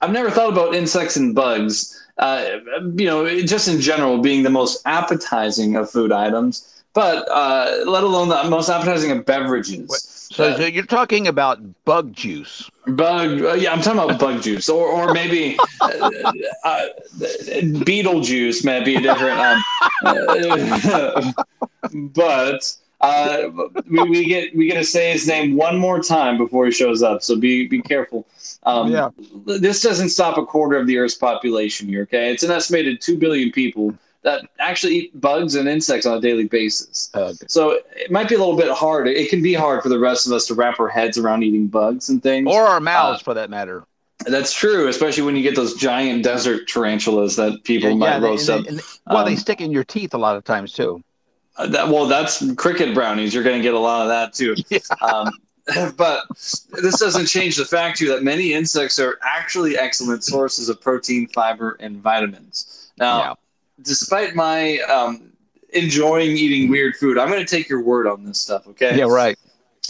I've 0.00 0.12
never 0.12 0.30
thought 0.30 0.52
about 0.52 0.74
insects 0.74 1.16
and 1.16 1.34
bugs. 1.34 1.94
Uh, 2.18 2.58
you 2.96 3.06
know, 3.06 3.40
just 3.42 3.68
in 3.68 3.80
general, 3.80 4.18
being 4.18 4.42
the 4.42 4.50
most 4.50 4.82
appetizing 4.86 5.76
of 5.76 5.88
food 5.90 6.10
items, 6.10 6.77
but 6.98 7.28
uh, 7.30 7.84
let 7.86 8.02
alone 8.02 8.28
the 8.28 8.42
most 8.50 8.68
appetizing 8.68 9.12
of 9.12 9.24
beverages. 9.24 10.28
So, 10.32 10.44
Uh, 10.44 10.56
so 10.56 10.66
you're 10.66 10.84
talking 10.84 11.28
about 11.28 11.60
bug 11.84 12.12
juice. 12.12 12.68
Bug, 12.88 13.40
uh, 13.40 13.52
yeah, 13.52 13.72
I'm 13.72 13.80
talking 13.82 14.00
about 14.00 14.18
bug 14.18 14.42
juice, 14.42 14.68
or 14.68 14.84
or 14.88 15.12
maybe 15.12 15.56
uh, 15.82 16.32
uh, 16.64 16.86
beetle 17.84 18.20
juice 18.20 18.64
might 18.64 18.84
be 18.84 18.96
a 18.96 19.00
different. 19.00 19.38
Um, 19.38 19.64
uh, 20.04 21.32
but 22.20 22.76
uh, 23.00 23.48
we, 23.86 24.02
we 24.10 24.24
get 24.24 24.56
we 24.56 24.66
get 24.66 24.74
to 24.78 24.84
say 24.84 25.12
his 25.12 25.28
name 25.28 25.54
one 25.56 25.78
more 25.78 26.00
time 26.02 26.36
before 26.36 26.66
he 26.66 26.72
shows 26.72 27.00
up, 27.00 27.22
so 27.22 27.36
be 27.38 27.68
be 27.68 27.80
careful. 27.80 28.26
Um, 28.64 28.90
Yeah. 28.90 29.10
this 29.46 29.82
doesn't 29.82 30.08
stop 30.08 30.36
a 30.36 30.44
quarter 30.44 30.76
of 30.76 30.88
the 30.88 30.98
Earth's 30.98 31.14
population 31.14 31.86
here. 31.88 32.02
Okay, 32.02 32.32
it's 32.32 32.42
an 32.42 32.50
estimated 32.50 33.00
two 33.00 33.16
billion 33.16 33.52
people 33.52 33.94
that 34.22 34.44
actually 34.58 34.94
eat 34.96 35.20
bugs 35.20 35.54
and 35.54 35.68
insects 35.68 36.04
on 36.06 36.18
a 36.18 36.20
daily 36.20 36.44
basis. 36.44 37.10
Uh, 37.14 37.32
So 37.46 37.78
it 37.96 38.10
might 38.10 38.28
be 38.28 38.34
a 38.34 38.38
little 38.38 38.56
bit 38.56 38.70
hard. 38.70 39.06
It 39.08 39.30
can 39.30 39.42
be 39.42 39.54
hard 39.54 39.82
for 39.82 39.88
the 39.88 39.98
rest 39.98 40.26
of 40.26 40.32
us 40.32 40.46
to 40.48 40.54
wrap 40.54 40.80
our 40.80 40.88
heads 40.88 41.18
around 41.18 41.44
eating 41.44 41.68
bugs 41.68 42.08
and 42.08 42.22
things. 42.22 42.48
or 42.50 42.64
our 42.64 42.80
mouths, 42.80 43.22
for 43.22 43.34
that 43.34 43.48
matter. 43.50 43.84
That's 44.26 44.52
true, 44.52 44.88
especially 44.88 45.22
when 45.22 45.36
you 45.36 45.42
get 45.42 45.54
those 45.54 45.74
giant 45.74 46.24
desert 46.24 46.66
tarantulas 46.66 47.36
that 47.36 47.62
people 47.62 47.96
might 47.96 48.18
they- 48.18 48.26
roast 48.26 48.48
and 48.48 48.58
up. 48.58 48.64
they- 48.64 48.68
and 48.70 48.78
they- 48.80 48.82
well, 49.14 49.24
they 49.24 49.32
Um, 49.32 49.36
stick 49.38 49.60
in 49.60 49.70
your 49.70 49.84
teeth 49.84 50.12
a 50.14 50.18
lot 50.18 50.36
of 50.36 50.42
times 50.44 50.72
too. 50.72 51.02
Uh, 51.56 51.66
that, 51.68 51.88
well, 51.88 52.06
that's 52.06 52.42
cricket 52.56 52.94
brownies. 52.94 53.32
You're 53.32 53.44
going 53.44 53.56
to 53.56 53.62
get 53.62 53.74
a 53.74 53.78
lot 53.78 54.02
of 54.02 54.08
that 54.08 54.32
too. 54.34 54.56
Yeah. 54.70 54.78
Um, 55.00 55.30
but 55.96 56.24
this 56.36 56.98
doesn't 56.98 57.26
change 57.26 57.56
the 57.56 57.64
fact 57.64 57.98
too 57.98 58.08
that 58.08 58.22
many 58.24 58.54
insects 58.54 58.98
are 58.98 59.18
actually 59.22 59.76
excellent 59.78 60.24
sources 60.24 60.68
of 60.68 60.80
protein, 60.80 61.28
fiber, 61.28 61.76
and 61.78 61.98
vitamins. 62.02 62.90
Now, 62.98 63.18
Yeah. 63.20 63.34
Despite 63.82 64.34
my 64.34 64.78
um, 64.80 65.32
enjoying 65.70 66.36
eating 66.36 66.70
weird 66.70 66.96
food, 66.96 67.18
I'm 67.18 67.28
going 67.28 67.44
to 67.44 67.56
take 67.56 67.68
your 67.68 67.82
word 67.82 68.06
on 68.06 68.24
this 68.24 68.38
stuff. 68.40 68.66
Okay. 68.68 68.96
Yeah, 68.98 69.04
right. 69.04 69.38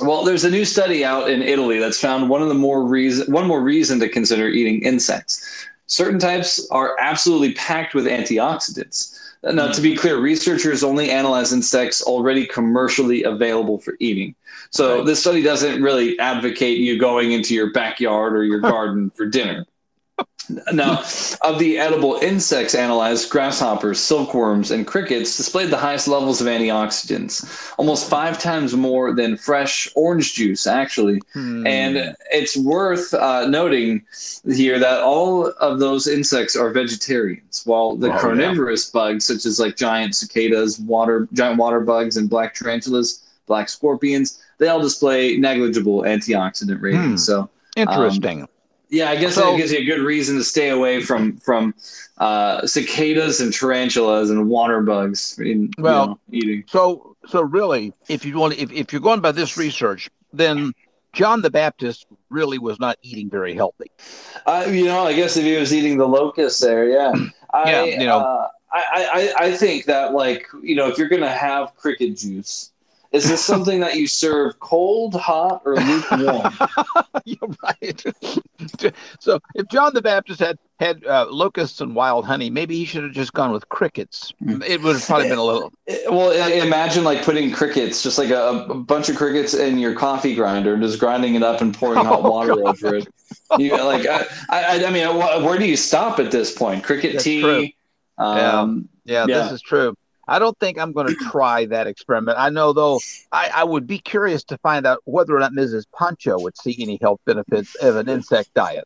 Well, 0.01 0.25
there's 0.25 0.45
a 0.45 0.51
new 0.51 0.65
study 0.65 1.05
out 1.05 1.29
in 1.31 1.43
Italy 1.43 1.79
that's 1.79 1.99
found 2.01 2.29
one 2.29 2.41
of 2.41 2.49
the 2.49 2.55
more 2.55 2.85
reason 2.85 3.33
one 3.33 3.47
more 3.47 3.61
reason 3.63 3.99
to 4.01 4.09
consider 4.09 4.49
eating 4.49 4.83
insects. 4.83 5.67
Certain 5.87 6.19
types 6.19 6.69
are 6.71 6.97
absolutely 7.01 7.55
packed 7.55 7.95
with 7.95 8.07
antioxidants. 8.07 9.19
Now, 9.43 9.69
to 9.71 9.81
be 9.81 9.95
clear, 9.97 10.19
researchers 10.19 10.83
only 10.83 11.11
analyze 11.11 11.53
insects 11.53 12.03
already 12.03 12.45
commercially 12.45 13.23
available 13.23 13.79
for 13.79 13.97
eating. 14.01 14.35
So 14.71 14.99
Right. 14.99 15.07
this 15.07 15.21
study 15.21 15.43
doesn't 15.43 15.81
really 15.81 16.19
advocate 16.19 16.79
you 16.79 16.99
going 16.99 17.33
into 17.33 17.55
your 17.55 17.73
backyard 17.73 18.35
or 18.35 18.45
your 18.45 18.59
garden 18.75 19.11
for 19.11 19.27
dinner. 19.27 19.65
Now, 20.73 21.03
of 21.43 21.59
the 21.59 21.79
edible 21.79 22.15
insects 22.23 22.75
analyzed, 22.75 23.29
grasshoppers, 23.29 24.01
silkworms, 24.01 24.71
and 24.71 24.87
crickets 24.87 25.37
displayed 25.37 25.69
the 25.71 25.77
highest 25.77 26.09
levels 26.09 26.41
of 26.41 26.47
antioxidants, 26.47 27.71
almost 27.77 28.09
five 28.09 28.39
times 28.39 28.75
more 28.75 29.13
than 29.13 29.37
fresh 29.37 29.91
orange 29.95 30.33
juice, 30.35 30.67
actually. 30.67 31.21
Hmm. 31.35 31.67
And 31.67 32.17
it's 32.31 32.57
worth 32.57 33.13
uh, 33.13 33.47
noting 33.47 34.05
here 34.51 34.79
that 34.79 35.01
all 35.03 35.49
of 35.61 35.81
those 35.81 36.07
insects 36.07 36.57
are 36.57 36.71
vegetarians, 36.71 37.63
while 37.67 37.95
the 37.97 38.09
Oh, 38.09 38.15
yeah. 38.15 38.19
carnivorous 38.19 38.91
bugs, 38.91 39.27
such 39.27 39.45
as 39.45 39.61
like 39.61 39.77
giant 39.77 40.15
cicadas, 40.15 40.79
water 40.79 41.29
giant 41.35 41.59
water 41.59 41.81
bugs, 41.81 42.17
and 42.17 42.31
black 42.31 42.55
tarantulas, 42.55 43.23
black 43.47 43.69
scorpions, 43.69 44.43
they 44.57 44.69
all 44.69 44.81
display 44.81 45.37
negligible 45.37 46.03
antioxidant 46.05 46.81
ratings. 46.81 47.27
Hmm. 47.27 47.33
So 47.33 47.51
interesting. 47.77 48.49
Yeah, 48.91 49.11
I 49.11 49.17
guess 49.17 49.35
So- 49.35 49.51
that 49.53 49.57
gives 49.57 49.73
you 49.73 49.79
a 49.79 49.85
good 49.85 50.01
reason 50.03 50.37
to 50.37 50.45
stay 50.45 50.71
away 50.71 51.03
from 51.03 51.37
from 51.39 51.75
uh, 52.19 52.67
cicadas 52.67 53.41
and 53.41 53.53
tarantulas 53.53 54.31
and 54.31 54.49
water 54.49 54.81
bugs 54.83 55.39
in 55.39 55.63
you 55.63 55.71
Well- 55.79 56.07
know, 56.09 56.19
eating. 56.33 56.65
So, 56.69 57.17
so 57.27 57.43
really, 57.43 57.93
if 58.09 58.25
you 58.25 58.39
want, 58.39 58.59
if, 58.59 58.71
if 58.73 58.93
you're 58.93 59.01
going 59.03 59.21
by 59.21 59.33
this 59.33 59.57
research, 59.57 60.09
then 60.33 60.73
John 61.13 61.43
the 61.43 61.51
Baptist 61.51 62.07
really 62.31 62.59
was 62.59 62.79
not 62.81 62.99
eating 63.03 63.31
very 63.31 63.55
healthy. 63.55 63.91
Uh, 64.47 64.67
you 64.69 64.85
know, 64.85 65.05
I 65.07 65.15
guess 65.15 65.37
if 65.37 65.45
he 65.45 65.57
was 65.57 65.73
eating 65.73 65.97
the 65.99 66.07
locusts 66.09 66.61
there, 66.61 66.89
yeah. 66.89 67.13
I, 67.53 67.71
Yeah, 67.71 67.85
you 67.85 68.07
know. 68.07 68.19
uh, 68.19 68.49
I, 68.71 69.33
I, 69.39 69.45
I 69.47 69.57
think 69.57 69.87
that 69.87 70.13
like 70.13 70.47
you 70.63 70.75
know, 70.77 70.89
if 70.89 70.99
you're 70.99 71.09
gonna 71.09 71.31
have 71.31 71.75
cricket 71.77 72.19
juice, 72.19 72.73
is 73.13 73.29
this 73.29 73.43
something 73.45 73.81
that 73.81 73.97
you 73.97 74.07
serve 74.07 74.59
cold, 74.61 75.15
hot, 75.15 75.63
or 75.65 75.77
lukewarm? 75.77 76.53
You're 77.25 77.51
right. 77.63 78.05
so, 79.21 79.41
if 79.55 79.67
John 79.69 79.95
the 79.95 80.03
Baptist 80.03 80.41
had 80.41 80.59
had 80.79 81.05
uh, 81.07 81.27
locusts 81.31 81.81
and 81.81 81.95
wild 81.95 82.25
honey, 82.25 82.51
maybe 82.51 82.77
he 82.77 82.85
should 82.85 83.03
have 83.05 83.13
just 83.13 83.33
gone 83.33 83.51
with 83.51 83.69
crickets. 83.69 84.33
It 84.41 84.83
would 84.83 84.95
have 84.97 85.05
probably 85.07 85.29
been 85.29 85.39
a 85.39 85.45
little. 85.45 85.73
well, 86.11 86.33
imagine 86.33 87.03
like 87.05 87.23
putting 87.23 87.51
crickets, 87.51 88.03
just 88.03 88.19
like 88.19 88.31
a, 88.31 88.67
a 88.69 88.75
bunch 88.75 89.09
of 89.09 89.17
crickets 89.17 89.55
in 89.55 89.79
your 89.79 89.95
coffee 89.95 90.35
grinder, 90.35 90.75
and 90.75 90.83
just 90.83 90.99
grinding 91.01 91.35
it 91.35 91.43
up 91.43 91.61
and 91.61 91.75
pouring 91.75 92.05
hot 92.05 92.21
Oh, 92.25 92.31
water 92.31 92.55
God. 92.57 92.61
over 92.85 92.95
it. 92.97 93.09
You 93.57 93.83
like, 93.83 94.07
I, 94.07 94.27
I, 94.51 94.85
I 94.85 94.91
mean, 94.91 95.17
where 95.45 95.59
do 95.59 95.65
you 95.67 95.77
stop 95.77 96.19
at 96.19 96.31
this 96.31 96.55
point? 96.55 96.85
Cricket 96.85 97.13
That's 97.15 97.25
tea. 97.25 97.75
Um, 98.19 98.89
Yeah, 99.05 99.27
Yeah. 99.27 99.43
this 99.43 99.53
is 99.53 99.63
true. 99.63 99.95
I 100.29 100.39
don't 100.39 100.59
think 100.59 100.79
I'm 100.79 100.93
going 100.93 101.09
to 101.09 101.15
try 101.31 101.65
that 101.67 101.87
experiment. 101.87 102.39
I 102.39 102.51
know, 102.51 102.73
though, 102.73 103.01
I, 103.33 103.51
I 103.55 103.65
would 103.65 103.87
be 103.87 103.99
curious 103.99 104.45
to 104.45 104.59
find 104.59 104.87
out 104.87 104.99
whether 105.05 105.35
or 105.35 105.41
not 105.41 105.53
Mrs. 105.53 105.85
Pancho 105.97 106.39
would 106.41 106.57
see 106.57 106.77
any 106.79 106.99
health 107.01 107.21
benefits 107.25 107.75
of 107.77 107.97
an 107.97 108.09
insect 108.09 108.53
diet. 108.55 108.85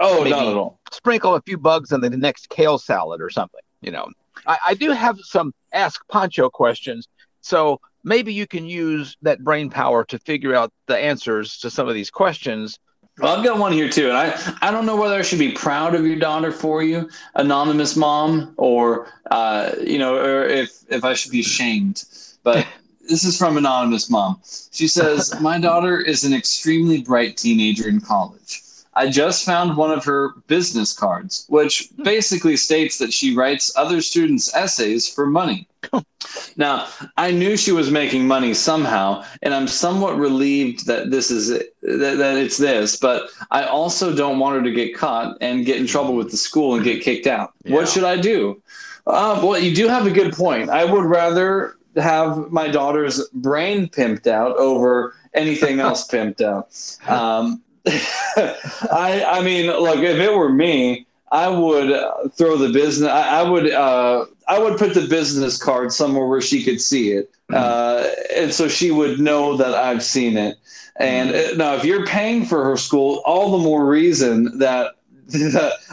oh, 0.00 0.18
Maybe. 0.24 0.30
not 0.30 0.48
at 0.48 0.54
all. 0.54 0.80
Sprinkle 0.90 1.34
a 1.34 1.42
few 1.42 1.58
bugs 1.58 1.92
in 1.92 2.00
the 2.00 2.10
next 2.10 2.48
kale 2.48 2.78
salad 2.78 3.20
or 3.20 3.30
something. 3.30 3.60
You 3.82 3.92
know, 3.92 4.08
I, 4.46 4.58
I 4.68 4.74
do 4.74 4.90
have 4.90 5.18
some 5.20 5.52
ask 5.72 6.00
Pancho 6.10 6.48
questions, 6.50 7.06
so 7.42 7.80
maybe 8.02 8.32
you 8.32 8.46
can 8.46 8.66
use 8.66 9.16
that 9.22 9.44
brain 9.44 9.70
power 9.70 10.04
to 10.06 10.18
figure 10.18 10.54
out 10.54 10.72
the 10.86 10.96
answers 10.96 11.58
to 11.58 11.70
some 11.70 11.88
of 11.88 11.94
these 11.94 12.10
questions. 12.10 12.78
Well, 13.18 13.36
I've 13.36 13.44
got 13.44 13.58
one 13.58 13.72
here 13.72 13.88
too, 13.88 14.08
and 14.08 14.16
I, 14.16 14.54
I 14.62 14.70
don't 14.70 14.86
know 14.86 14.96
whether 14.96 15.16
I 15.16 15.22
should 15.22 15.40
be 15.40 15.52
proud 15.52 15.94
of 15.94 16.06
your 16.06 16.18
daughter 16.18 16.52
for 16.52 16.82
you, 16.82 17.10
anonymous 17.34 17.96
mom, 17.96 18.54
or 18.56 19.08
uh, 19.30 19.72
you 19.82 19.98
know, 19.98 20.16
or 20.16 20.44
if 20.44 20.84
if 20.88 21.04
I 21.04 21.14
should 21.14 21.32
be 21.32 21.40
ashamed. 21.40 22.04
But 22.44 22.66
this 23.08 23.24
is 23.24 23.36
from 23.36 23.56
anonymous 23.56 24.08
mom. 24.08 24.40
She 24.70 24.86
says, 24.86 25.38
"My 25.40 25.58
daughter 25.58 26.00
is 26.00 26.22
an 26.24 26.32
extremely 26.32 27.02
bright 27.02 27.36
teenager 27.36 27.88
in 27.88 28.00
college. 28.00 28.62
I 28.98 29.08
just 29.08 29.46
found 29.46 29.76
one 29.76 29.92
of 29.92 30.04
her 30.04 30.30
business 30.48 30.92
cards, 30.92 31.46
which 31.48 31.88
basically 32.02 32.56
states 32.56 32.98
that 32.98 33.12
she 33.12 33.34
writes 33.34 33.72
other 33.76 34.00
students' 34.02 34.54
essays 34.54 35.08
for 35.08 35.26
money." 35.26 35.68
Now, 36.56 36.88
I 37.16 37.30
knew 37.30 37.56
she 37.56 37.72
was 37.72 37.90
making 37.90 38.26
money 38.26 38.52
somehow, 38.52 39.24
and 39.42 39.54
I'm 39.54 39.68
somewhat 39.68 40.18
relieved 40.18 40.86
that 40.86 41.10
this 41.10 41.30
is 41.30 41.50
it, 41.50 41.74
that, 41.82 42.18
that 42.18 42.36
it's 42.36 42.58
this. 42.58 42.96
But 42.96 43.30
I 43.50 43.64
also 43.64 44.14
don't 44.14 44.38
want 44.38 44.56
her 44.56 44.62
to 44.62 44.72
get 44.72 44.96
caught 44.96 45.38
and 45.40 45.64
get 45.64 45.76
in 45.76 45.86
trouble 45.86 46.14
with 46.14 46.30
the 46.30 46.36
school 46.36 46.74
and 46.74 46.84
get 46.84 47.02
kicked 47.02 47.26
out. 47.26 47.52
Yeah. 47.64 47.76
What 47.76 47.88
should 47.88 48.04
I 48.04 48.20
do? 48.20 48.60
Uh, 49.06 49.40
well, 49.42 49.58
you 49.58 49.74
do 49.74 49.88
have 49.88 50.06
a 50.06 50.10
good 50.10 50.32
point. 50.32 50.68
I 50.68 50.84
would 50.84 51.04
rather 51.04 51.76
have 51.96 52.50
my 52.50 52.68
daughter's 52.68 53.26
brain 53.28 53.88
pimped 53.88 54.26
out 54.26 54.56
over 54.56 55.14
anything 55.34 55.80
else 55.80 56.06
pimped 56.06 56.40
out. 56.40 56.68
Um, 57.08 57.62
I, 58.92 59.24
I 59.26 59.42
mean, 59.42 59.66
look, 59.66 59.98
if 59.98 60.18
it 60.18 60.34
were 60.34 60.48
me, 60.48 61.06
I 61.30 61.48
would 61.48 61.92
uh, 61.92 62.28
throw 62.28 62.56
the 62.56 62.70
business. 62.70 63.10
I, 63.10 63.40
I 63.40 63.42
would. 63.48 63.70
Uh, 63.70 64.26
I 64.46 64.58
would 64.58 64.78
put 64.78 64.94
the 64.94 65.06
business 65.06 65.62
card 65.62 65.92
somewhere 65.92 66.26
where 66.26 66.40
she 66.40 66.64
could 66.64 66.80
see 66.80 67.12
it, 67.12 67.30
uh, 67.52 68.06
and 68.34 68.52
so 68.52 68.66
she 68.66 68.90
would 68.90 69.20
know 69.20 69.56
that 69.58 69.74
I've 69.74 70.02
seen 70.02 70.38
it. 70.38 70.56
And 70.96 71.34
uh, 71.34 71.54
now, 71.54 71.74
if 71.74 71.84
you're 71.84 72.06
paying 72.06 72.46
for 72.46 72.64
her 72.64 72.76
school, 72.76 73.22
all 73.26 73.52
the 73.52 73.62
more 73.62 73.86
reason 73.86 74.58
that 74.58 74.94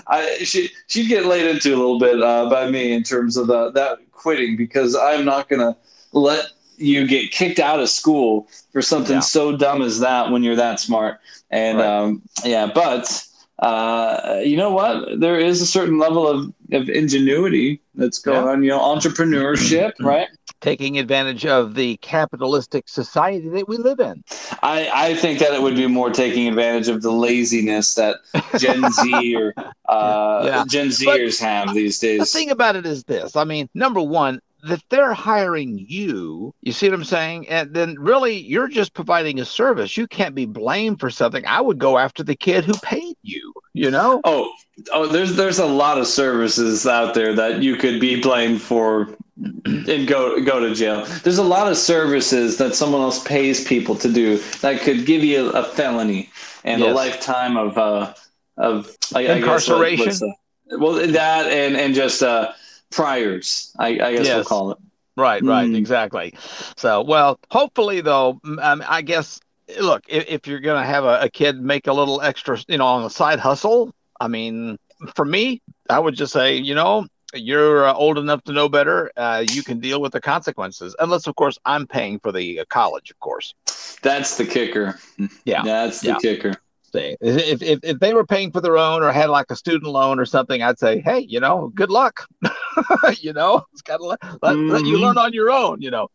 I, 0.08 0.38
she 0.43 0.69
she'd 0.88 1.08
get 1.08 1.25
laid 1.25 1.47
into 1.47 1.69
a 1.69 1.77
little 1.77 1.99
bit 1.99 2.21
uh, 2.21 2.49
by 2.49 2.69
me 2.69 2.93
in 2.93 3.03
terms 3.03 3.36
of 3.36 3.47
the, 3.47 3.71
that 3.71 3.99
quitting 4.12 4.55
because 4.55 4.95
I'm 4.95 5.25
not 5.25 5.49
gonna 5.49 5.75
let 6.13 6.45
you 6.77 7.07
get 7.07 7.31
kicked 7.31 7.59
out 7.59 7.79
of 7.79 7.89
school 7.89 8.47
for 8.71 8.81
something 8.81 9.15
Yeah. 9.15 9.19
so 9.21 9.55
dumb 9.55 9.81
as 9.81 9.99
that 9.99 10.31
when 10.31 10.43
you're 10.43 10.55
that 10.55 10.79
smart. 10.79 11.19
And 11.51 11.77
Right. 11.77 11.88
um, 11.88 12.21
yeah, 12.43 12.69
but 12.73 13.23
uh, 13.59 14.41
you 14.43 14.57
know 14.57 14.71
what? 14.71 15.19
There 15.19 15.39
is 15.39 15.61
a 15.61 15.65
certain 15.65 15.97
level 15.97 16.27
of, 16.27 16.53
of 16.73 16.89
ingenuity 16.89 17.81
that's 17.95 18.19
going 18.19 18.43
Yeah. 18.45 18.51
on. 18.51 18.63
You 18.63 18.69
know, 18.71 18.79
entrepreneurship, 18.79 19.93
right? 20.01 20.27
Taking 20.61 20.97
advantage 20.99 21.45
of 21.45 21.75
the 21.75 21.97
capitalistic 21.97 22.89
society 22.89 23.47
that 23.49 23.67
we 23.67 23.77
live 23.77 23.99
in. 23.99 24.23
I, 24.63 24.89
I 24.93 25.15
think 25.15 25.39
that 25.39 25.53
it 25.53 25.61
would 25.61 25.75
be 25.75 25.88
more 25.88 26.09
taking 26.09 26.47
advantage 26.47 26.88
of 26.88 27.01
the 27.01 27.11
laziness 27.11 27.93
that 27.95 28.17
Gen 28.57 28.89
Z 28.91 29.35
or 29.38 29.53
uh, 29.88 30.43
Yeah. 30.45 30.63
Gen 30.67 30.88
Zers 30.88 31.39
have 31.39 31.73
these 31.73 31.99
days. 31.99 32.19
The 32.31 32.39
thing 32.39 32.49
about 32.51 32.75
it 32.75 32.85
is 32.85 33.03
this. 33.03 33.35
I 33.35 33.43
mean, 33.43 33.69
number 33.73 34.01
one, 34.01 34.41
that 34.65 34.84
they're 34.89 35.13
hiring 35.13 35.78
you, 35.88 36.54
you 36.62 36.71
see 36.71 36.89
what 36.89 36.95
I'm 36.95 37.04
saying? 37.04 37.47
And 37.49 37.73
then 37.73 37.95
really 37.99 38.38
you're 38.38 38.67
just 38.67 38.93
providing 38.93 39.39
a 39.39 39.45
service. 39.45 39.95
You 39.95 40.08
can't 40.08 40.36
be 40.36 40.45
blamed 40.45 40.99
for 40.99 41.10
something. 41.10 41.45
I 41.45 41.62
would 41.62 41.78
go 41.78 41.97
after 41.97 42.23
the 42.23 42.36
kid 42.36 42.65
who 42.65 42.73
paid 42.78 43.15
you, 43.21 43.54
you 43.73 43.91
know? 43.91 44.21
Oh, 44.23 44.51
oh, 44.91 45.08
there's 45.08 45.36
there's 45.36 45.60
a 45.60 45.65
lot 45.65 45.97
of 45.97 46.08
services 46.08 46.86
out 46.88 47.13
there 47.13 47.34
that 47.36 47.62
you 47.62 47.75
could 47.75 47.99
be 47.99 48.19
blamed 48.21 48.62
for 48.62 49.15
and 49.38 50.08
go 50.08 50.41
go 50.43 50.60
to 50.60 50.73
jail. 50.73 51.06
There's 51.23 51.38
a 51.38 51.43
lot 51.43 51.69
of 51.69 51.78
services 51.78 52.58
that 52.58 52.75
someone 52.75 53.01
else 53.01 53.23
pays 53.23 53.63
people 53.63 53.95
to 53.95 54.12
do 54.12 54.38
that 54.62 54.82
could 54.82 55.06
give 55.06 55.23
you 55.23 55.49
a 55.49 55.63
felony 55.63 56.30
and 56.63 56.82
a 56.82 56.93
lifetime 56.93 57.58
of 57.58 57.78
uh 57.78 58.13
of 58.58 58.95
I, 59.13 59.19
I 59.19 59.23
guess 59.23 59.38
Incarceration? 59.38 60.34
well, 60.80 60.93
that 60.93 61.47
and 61.47 61.75
and 61.75 61.93
just 61.93 62.23
uh 62.23 62.51
priors. 62.95 63.73
I, 63.77 63.88
I 63.88 64.13
guess 64.15 64.27
we'll 64.27 64.43
call 64.43 64.71
it. 64.71 64.77
Right, 65.17 65.41
right, 65.43 65.69
Mm. 65.69 65.77
exactly. 65.77 66.34
So, 66.75 67.01
well, 67.01 67.39
hopefully, 67.51 68.01
though, 68.01 68.39
um, 68.62 68.84
I 68.88 69.01
guess, 69.01 69.39
look, 69.79 70.03
if, 70.10 70.25
if 70.27 70.47
you're 70.47 70.60
going 70.60 70.81
to 70.81 70.88
have 70.88 71.05
a, 71.05 71.21
a 71.21 71.29
kid 71.29 71.62
make 71.62 71.88
a 71.88 71.93
little 71.93 72.21
extra, 72.21 72.58
you 72.67 72.77
know, 72.77 72.86
on 72.86 73.03
the 73.03 73.10
side 73.10 73.39
hustle, 73.39 73.93
I 74.19 74.27
mean, 74.27 74.77
for 75.15 75.23
me, 75.25 75.62
I 75.89 75.99
would 75.99 76.15
just 76.15 76.34
say, 76.34 76.58
you 76.58 76.75
know, 76.75 77.05
you're 77.34 77.86
uh, 77.88 77.93
old 77.93 78.17
enough 78.17 78.43
to 78.43 78.51
know 78.53 78.67
better. 78.67 79.12
Uh, 79.15 79.43
you 79.45 79.63
can 79.63 79.79
deal 79.79 80.01
with 80.01 80.12
the 80.12 80.21
consequences, 80.21 80.95
unless, 80.99 81.27
of 81.27 81.36
course, 81.36 81.58
I'm 81.65 81.88
paying 81.88 82.19
for 82.19 82.31
the 82.34 82.60
uh, 82.62 82.65
college, 82.69 83.10
of 83.12 83.19
course. 83.19 83.53
That's 84.01 84.38
the 84.38 84.45
kicker. 84.45 84.99
Yeah. 85.45 85.63
That's 85.63 86.01
the 86.01 86.08
Yeah. 86.10 86.17
kicker. 86.17 86.53
Say, 86.95 87.17
if, 87.19 87.62
if 87.62 87.79
if 87.84 87.99
they 87.99 88.13
were 88.13 88.25
paying 88.25 88.51
for 88.51 88.62
their 88.62 88.77
own 88.77 89.03
or 89.03 89.12
had 89.12 89.29
like 89.29 89.47
a 89.49 89.55
student 89.58 89.91
loan 89.91 90.17
or 90.17 90.25
something, 90.25 90.63
I'd 90.63 90.79
say, 90.79 91.01
hey, 91.01 91.19
you 91.19 91.41
know, 91.41 91.73
good 91.75 91.89
luck. 91.89 92.25
you 93.19 93.34
know, 93.34 93.65
it's 93.73 93.81
got 93.81 93.97
to 93.97 94.05
let, 94.05 94.19
let, 94.41 94.55
let 94.55 94.86
you 94.86 94.97
learn 94.97 95.17
on 95.17 95.34
your 95.34 95.51
own. 95.51 95.81
You 95.81 95.91
know. 95.91 96.08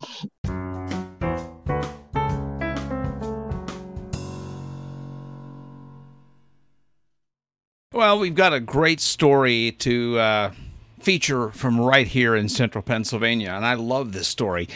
Well, 7.93 8.19
we've 8.19 8.35
got 8.35 8.55
a 8.55 8.61
great 8.61 9.01
story 9.01 9.73
to 9.81 10.19
uh, 10.19 10.53
feature 10.99 11.51
from 11.51 11.79
right 11.79 12.07
here 12.07 12.35
in 12.35 12.49
central 12.49 12.81
Pennsylvania, 12.81 13.51
and 13.51 13.67
I 13.67 13.75
love 13.75 14.13
this 14.13 14.29
story. 14.29 14.67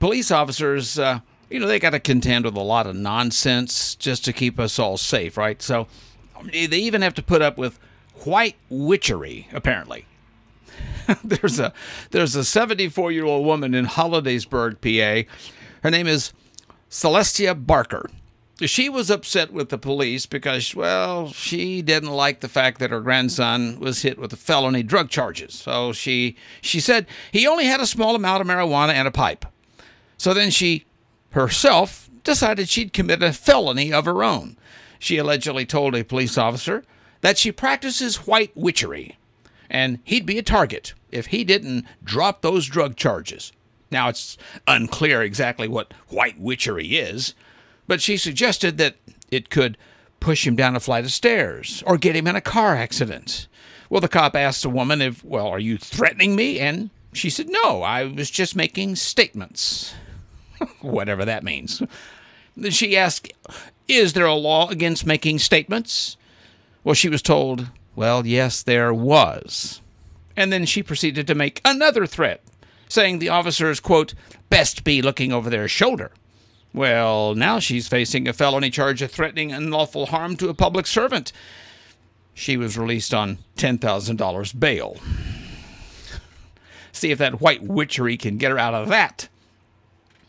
Police 0.00 0.32
officers, 0.32 0.98
uh, 0.98 1.20
you 1.52 1.60
know, 1.60 1.66
they 1.66 1.78
got 1.78 1.90
to 1.90 2.00
contend 2.00 2.44
with 2.44 2.56
a 2.56 2.62
lot 2.62 2.86
of 2.86 2.96
nonsense 2.96 3.94
just 3.94 4.24
to 4.24 4.32
keep 4.32 4.58
us 4.58 4.78
all 4.78 4.96
safe, 4.96 5.36
right? 5.36 5.60
So 5.60 5.86
they 6.50 6.78
even 6.78 7.02
have 7.02 7.14
to 7.14 7.22
put 7.22 7.42
up 7.42 7.58
with 7.58 7.78
white 8.24 8.56
witchery, 8.70 9.48
apparently. 9.52 10.06
there's 11.24 11.60
a 11.60 11.72
there's 12.10 12.34
a 12.34 12.44
74 12.44 13.12
year 13.12 13.24
old 13.24 13.44
woman 13.44 13.74
in 13.74 13.86
Hollidaysburg, 13.86 14.80
PA. 14.80 15.28
Her 15.82 15.90
name 15.90 16.06
is 16.06 16.32
Celestia 16.90 17.54
Barker. 17.66 18.08
She 18.60 18.88
was 18.88 19.10
upset 19.10 19.52
with 19.52 19.70
the 19.70 19.78
police 19.78 20.24
because, 20.24 20.74
well, 20.74 21.32
she 21.32 21.82
didn't 21.82 22.10
like 22.10 22.40
the 22.40 22.48
fact 22.48 22.78
that 22.78 22.90
her 22.90 23.00
grandson 23.00 23.80
was 23.80 24.02
hit 24.02 24.18
with 24.18 24.38
felony 24.38 24.84
drug 24.84 25.08
charges. 25.10 25.54
So 25.54 25.92
she 25.92 26.36
she 26.60 26.80
said 26.80 27.06
he 27.32 27.46
only 27.46 27.64
had 27.64 27.80
a 27.80 27.86
small 27.86 28.14
amount 28.14 28.40
of 28.40 28.46
marijuana 28.46 28.92
and 28.92 29.08
a 29.08 29.10
pipe. 29.12 29.44
So 30.16 30.32
then 30.32 30.50
she 30.50 30.84
herself 31.32 32.08
decided 32.24 32.68
she'd 32.68 32.92
commit 32.92 33.22
a 33.22 33.32
felony 33.32 33.92
of 33.92 34.04
her 34.04 34.22
own. 34.22 34.56
She 34.98 35.18
allegedly 35.18 35.66
told 35.66 35.94
a 35.94 36.04
police 36.04 36.38
officer 36.38 36.84
that 37.20 37.38
she 37.38 37.52
practices 37.52 38.26
white 38.26 38.52
witchery 38.54 39.16
and 39.72 39.98
he'd 40.04 40.26
be 40.26 40.38
a 40.38 40.42
target 40.42 40.92
if 41.10 41.26
he 41.26 41.42
didn't 41.42 41.86
drop 42.04 42.42
those 42.42 42.66
drug 42.66 42.94
charges. 42.94 43.52
Now, 43.90 44.08
it's 44.08 44.36
unclear 44.68 45.22
exactly 45.22 45.66
what 45.66 45.92
white 46.08 46.38
witchery 46.38 46.96
is, 46.96 47.34
but 47.86 48.00
she 48.00 48.16
suggested 48.16 48.78
that 48.78 48.96
it 49.30 49.50
could 49.50 49.76
push 50.20 50.46
him 50.46 50.54
down 50.54 50.76
a 50.76 50.80
flight 50.80 51.04
of 51.04 51.12
stairs 51.12 51.82
or 51.86 51.96
get 51.96 52.14
him 52.14 52.26
in 52.26 52.36
a 52.36 52.40
car 52.40 52.76
accident. 52.76 53.48
Well, 53.90 54.00
the 54.00 54.08
cop 54.08 54.36
asked 54.36 54.62
the 54.62 54.70
woman 54.70 55.02
if, 55.02 55.24
well, 55.24 55.48
are 55.48 55.58
you 55.58 55.78
threatening 55.78 56.36
me? 56.36 56.60
And 56.60 56.90
she 57.12 57.28
said, 57.28 57.48
no, 57.48 57.82
I 57.82 58.04
was 58.04 58.30
just 58.30 58.54
making 58.54 58.96
statements. 58.96 59.94
Whatever 60.80 61.24
that 61.24 61.44
means. 61.44 61.82
She 62.70 62.96
asked, 62.96 63.32
is 63.88 64.12
there 64.12 64.26
a 64.26 64.34
law 64.34 64.68
against 64.68 65.06
making 65.06 65.38
statements? 65.38 66.16
Well, 66.84 66.94
she 66.94 67.08
was 67.08 67.22
told, 67.22 67.68
well, 67.94 68.26
yes, 68.26 68.62
there 68.62 68.92
was. 68.92 69.80
And 70.36 70.52
then 70.52 70.64
she 70.66 70.82
proceeded 70.82 71.26
to 71.26 71.34
make 71.34 71.60
another 71.64 72.06
threat, 72.06 72.42
saying 72.88 73.18
the 73.18 73.28
officers, 73.28 73.80
quote, 73.80 74.14
best 74.50 74.84
be 74.84 75.02
looking 75.02 75.32
over 75.32 75.50
their 75.50 75.68
shoulder. 75.68 76.10
Well, 76.74 77.34
now 77.34 77.58
she's 77.58 77.88
facing 77.88 78.26
a 78.26 78.32
felony 78.32 78.70
charge 78.70 79.02
of 79.02 79.10
threatening 79.10 79.52
unlawful 79.52 80.06
harm 80.06 80.36
to 80.36 80.48
a 80.48 80.54
public 80.54 80.86
servant. 80.86 81.32
She 82.34 82.56
was 82.56 82.78
released 82.78 83.12
on 83.12 83.38
$10,000 83.56 84.58
bail. 84.58 84.96
See 86.92 87.10
if 87.10 87.18
that 87.18 87.40
white 87.40 87.62
witchery 87.62 88.16
can 88.16 88.38
get 88.38 88.50
her 88.50 88.58
out 88.58 88.74
of 88.74 88.88
that. 88.88 89.28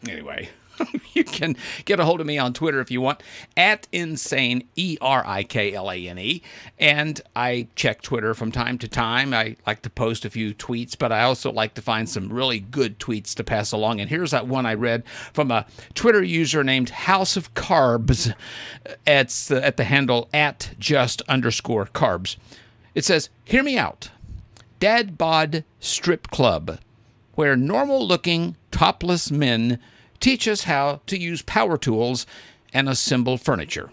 Anyway, 0.07 0.49
you 1.13 1.23
can 1.23 1.55
get 1.85 1.99
a 1.99 2.05
hold 2.05 2.19
of 2.19 2.27
me 2.27 2.37
on 2.37 2.53
Twitter 2.53 2.79
if 2.79 2.91
you 2.91 3.01
want, 3.01 3.21
at 3.55 3.87
insane, 3.91 4.67
E 4.75 4.97
R 5.01 5.23
I 5.25 5.43
K 5.43 5.73
L 5.73 5.91
A 5.91 6.07
N 6.07 6.17
E. 6.17 6.41
And 6.79 7.21
I 7.35 7.67
check 7.75 8.01
Twitter 8.01 8.33
from 8.33 8.51
time 8.51 8.77
to 8.79 8.87
time. 8.87 9.33
I 9.33 9.55
like 9.65 9.81
to 9.83 9.89
post 9.89 10.25
a 10.25 10.29
few 10.29 10.53
tweets, 10.53 10.97
but 10.97 11.11
I 11.11 11.23
also 11.23 11.51
like 11.51 11.73
to 11.75 11.81
find 11.81 12.09
some 12.09 12.31
really 12.31 12.59
good 12.59 12.99
tweets 12.99 13.33
to 13.35 13.43
pass 13.43 13.71
along. 13.71 14.01
And 14.01 14.09
here's 14.09 14.31
that 14.31 14.47
one 14.47 14.65
I 14.65 14.73
read 14.73 15.03
from 15.31 15.51
a 15.51 15.65
Twitter 15.93 16.23
user 16.23 16.63
named 16.63 16.89
House 16.89 17.37
of 17.37 17.53
Carbs. 17.53 18.33
Uh, 18.83 18.93
at 19.05 19.77
the 19.77 19.83
handle 19.85 20.29
at 20.33 20.71
just 20.79 21.21
underscore 21.23 21.85
carbs. 21.85 22.37
It 22.95 23.05
says, 23.05 23.29
Hear 23.45 23.63
me 23.63 23.77
out. 23.77 24.09
Dad 24.79 25.17
Bod 25.17 25.63
Strip 25.79 26.29
Club, 26.29 26.79
where 27.35 27.55
normal 27.55 28.05
looking, 28.05 28.57
topless 28.71 29.31
men 29.31 29.79
teach 30.23 30.47
us 30.47 30.63
how 30.63 31.01
to 31.05 31.19
use 31.19 31.41
power 31.41 31.77
tools 31.77 32.25
and 32.73 32.87
assemble 32.87 33.37
furniture. 33.37 33.91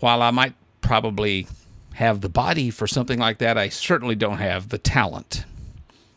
While 0.00 0.20
I 0.20 0.30
might 0.30 0.52
probably 0.82 1.48
have 1.94 2.20
the 2.20 2.28
body 2.28 2.68
for 2.68 2.86
something 2.86 3.18
like 3.18 3.38
that, 3.38 3.56
I 3.56 3.70
certainly 3.70 4.14
don't 4.14 4.36
have 4.36 4.68
the 4.68 4.76
talent. 4.76 5.46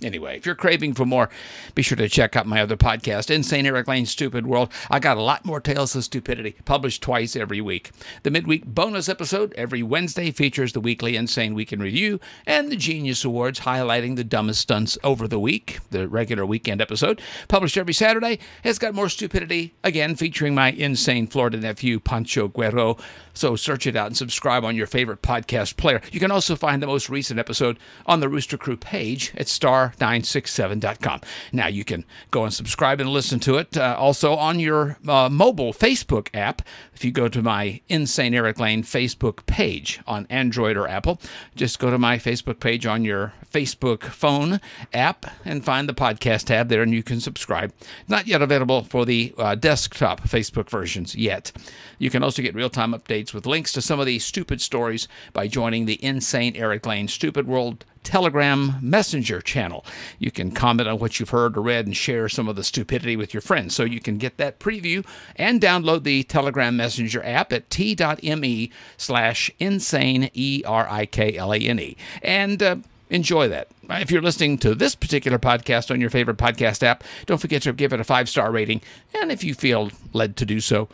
Anyway, 0.03 0.35
if 0.35 0.47
you're 0.47 0.55
craving 0.55 0.93
for 0.93 1.05
more, 1.05 1.29
be 1.75 1.83
sure 1.83 1.95
to 1.95 2.09
check 2.09 2.35
out 2.35 2.47
my 2.47 2.59
other 2.59 2.75
podcast, 2.75 3.29
Insane 3.29 3.67
Eric 3.67 3.87
Lane's 3.87 4.09
Stupid 4.09 4.47
World. 4.47 4.71
I 4.89 4.99
got 4.99 5.17
a 5.17 5.21
lot 5.21 5.45
more 5.45 5.59
tales 5.59 5.95
of 5.95 6.03
stupidity, 6.03 6.55
published 6.65 7.03
twice 7.03 7.35
every 7.35 7.61
week. 7.61 7.91
The 8.23 8.31
midweek 8.31 8.65
bonus 8.65 9.07
episode 9.07 9.53
every 9.55 9.83
Wednesday 9.83 10.31
features 10.31 10.73
the 10.73 10.79
weekly 10.79 11.15
Insane 11.15 11.53
Week 11.53 11.71
in 11.71 11.79
Review 11.79 12.19
and 12.47 12.71
the 12.71 12.75
Genius 12.75 13.23
Awards, 13.23 13.59
highlighting 13.59 14.15
the 14.15 14.23
dumbest 14.23 14.61
stunts 14.61 14.97
over 15.03 15.27
the 15.27 15.39
week. 15.39 15.79
The 15.91 16.07
regular 16.07 16.47
weekend 16.47 16.81
episode, 16.81 17.21
published 17.47 17.77
every 17.77 17.93
Saturday, 17.93 18.39
has 18.63 18.79
got 18.79 18.95
more 18.95 19.09
stupidity, 19.09 19.75
again 19.83 20.15
featuring 20.15 20.55
my 20.55 20.71
insane 20.71 21.27
Florida 21.27 21.57
nephew, 21.57 21.99
Pancho 21.99 22.47
Guerrero. 22.47 22.97
So 23.33 23.55
search 23.55 23.87
it 23.87 23.95
out 23.95 24.07
and 24.07 24.17
subscribe 24.17 24.65
on 24.65 24.75
your 24.75 24.87
favorite 24.87 25.21
podcast 25.21 25.77
player. 25.77 26.01
You 26.11 26.19
can 26.19 26.31
also 26.31 26.55
find 26.55 26.81
the 26.81 26.87
most 26.87 27.09
recent 27.09 27.39
episode 27.39 27.77
on 28.05 28.19
the 28.19 28.27
Rooster 28.27 28.57
Crew 28.57 28.75
page 28.75 29.31
at 29.37 29.47
star 29.47 29.90
r967.com. 29.99 31.21
Now 31.51 31.67
you 31.67 31.84
can 31.84 32.06
go 32.32 32.43
and 32.43 32.54
subscribe 32.54 32.99
and 32.99 33.10
listen 33.10 33.39
to 33.41 33.58
it 33.58 33.77
uh, 33.77 33.95
also 33.97 34.36
on 34.36 34.60
your 34.60 34.97
uh, 35.08 35.30
mobile 35.30 35.73
Facebook 35.73 36.30
app. 36.34 36.62
If 36.93 37.06
you 37.06 37.12
go 37.12 37.27
to 37.27 37.41
my 37.41 37.82
Insane 37.89 38.34
Eric 38.34 38.60
Lane 38.60 38.84
Facebook 38.84 39.45
page 39.45 39.99
on 40.06 40.27
Android 40.30 40.77
or 40.77 40.88
Apple, 40.88 41.19
just 41.56 41.80
go 41.80 41.89
to 41.89 41.97
my 41.97 42.17
Facebook 42.17 42.60
page 42.60 42.86
on 42.86 43.04
your 43.04 43.34
Facebook 43.51 44.04
phone 44.04 44.60
app 44.93 45.25
and 45.43 45.65
find 45.65 45.89
the 45.89 45.93
podcast 45.93 46.45
tab 46.45 46.69
there, 46.69 46.82
and 46.82 46.93
you 46.93 47.04
can 47.04 47.19
subscribe. 47.19 47.73
Not 48.08 48.27
yet 48.27 48.41
available 48.41 48.84
for 48.84 49.06
the 49.06 49.34
uh, 49.38 49.56
desktop 49.56 50.21
Facebook 50.21 50.69
versions 50.69 51.15
yet. 51.15 51.51
You 51.97 52.10
can 52.10 52.23
also 52.23 52.41
get 52.41 52.56
real 52.56 52.69
time 52.69 52.93
updates 52.93 53.34
with 53.34 53.45
links 53.45 53.71
to 53.73 53.82
some 53.82 53.99
of 53.99 54.06
these 54.06 54.25
stupid 54.25 54.62
stories 54.62 55.08
by 55.34 55.47
joining 55.47 55.86
the 55.86 56.04
Insane 56.04 56.56
Eric 56.56 56.86
Lane 56.86 57.08
Stupid 57.08 57.47
World 57.47 57.86
Telegram 58.03 58.77
Messenger 58.81 59.41
channel. 59.41 59.85
You 60.19 60.31
can 60.31 60.51
comment 60.51 60.89
on 60.89 60.99
what 60.99 61.19
you've 61.19 61.29
heard 61.29 61.57
or 61.57 61.61
read 61.61 61.85
and 61.85 61.95
share 61.95 62.29
some 62.29 62.47
of 62.47 62.55
the 62.55 62.63
stupidity 62.63 63.15
with 63.15 63.33
your 63.33 63.41
friends. 63.41 63.75
So 63.75 63.83
you 63.83 63.99
can 63.99 64.17
get 64.17 64.37
that 64.37 64.59
preview 64.59 65.05
and 65.35 65.61
download 65.61 66.03
the 66.03 66.23
Telegram 66.23 66.75
Messenger 66.75 67.23
app 67.23 67.53
at 67.53 67.69
t.me 67.69 68.71
slash 68.97 69.51
insane, 69.59 70.29
E 70.33 70.63
R 70.65 70.87
I 70.89 71.05
K 71.05 71.37
L 71.37 71.53
A 71.53 71.57
N 71.57 71.79
E. 71.79 71.97
And 72.21 72.61
uh, 72.61 72.75
enjoy 73.09 73.47
that. 73.49 73.67
If 73.89 74.09
you're 74.09 74.21
listening 74.21 74.57
to 74.59 74.73
this 74.73 74.95
particular 74.95 75.37
podcast 75.37 75.91
on 75.91 76.01
your 76.01 76.09
favorite 76.09 76.37
podcast 76.37 76.81
app, 76.81 77.03
don't 77.25 77.41
forget 77.41 77.61
to 77.63 77.73
give 77.73 77.93
it 77.93 77.99
a 77.99 78.05
five 78.05 78.29
star 78.29 78.51
rating. 78.51 78.81
And 79.13 79.31
if 79.31 79.43
you 79.43 79.53
feel 79.53 79.91
led 80.13 80.37
to 80.37 80.45
do 80.45 80.59
so, 80.59 80.87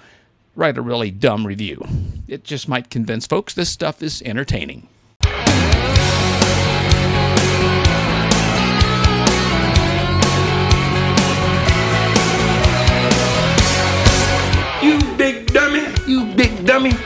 write 0.55 0.77
a 0.77 0.81
really 0.81 1.11
dumb 1.11 1.45
review. 1.45 1.85
It 2.27 2.43
just 2.43 2.67
might 2.67 2.89
convince 2.89 3.27
folks 3.27 3.53
this 3.53 3.69
stuff 3.69 4.01
is 4.01 4.21
entertaining. 4.23 4.87
You 16.77 16.97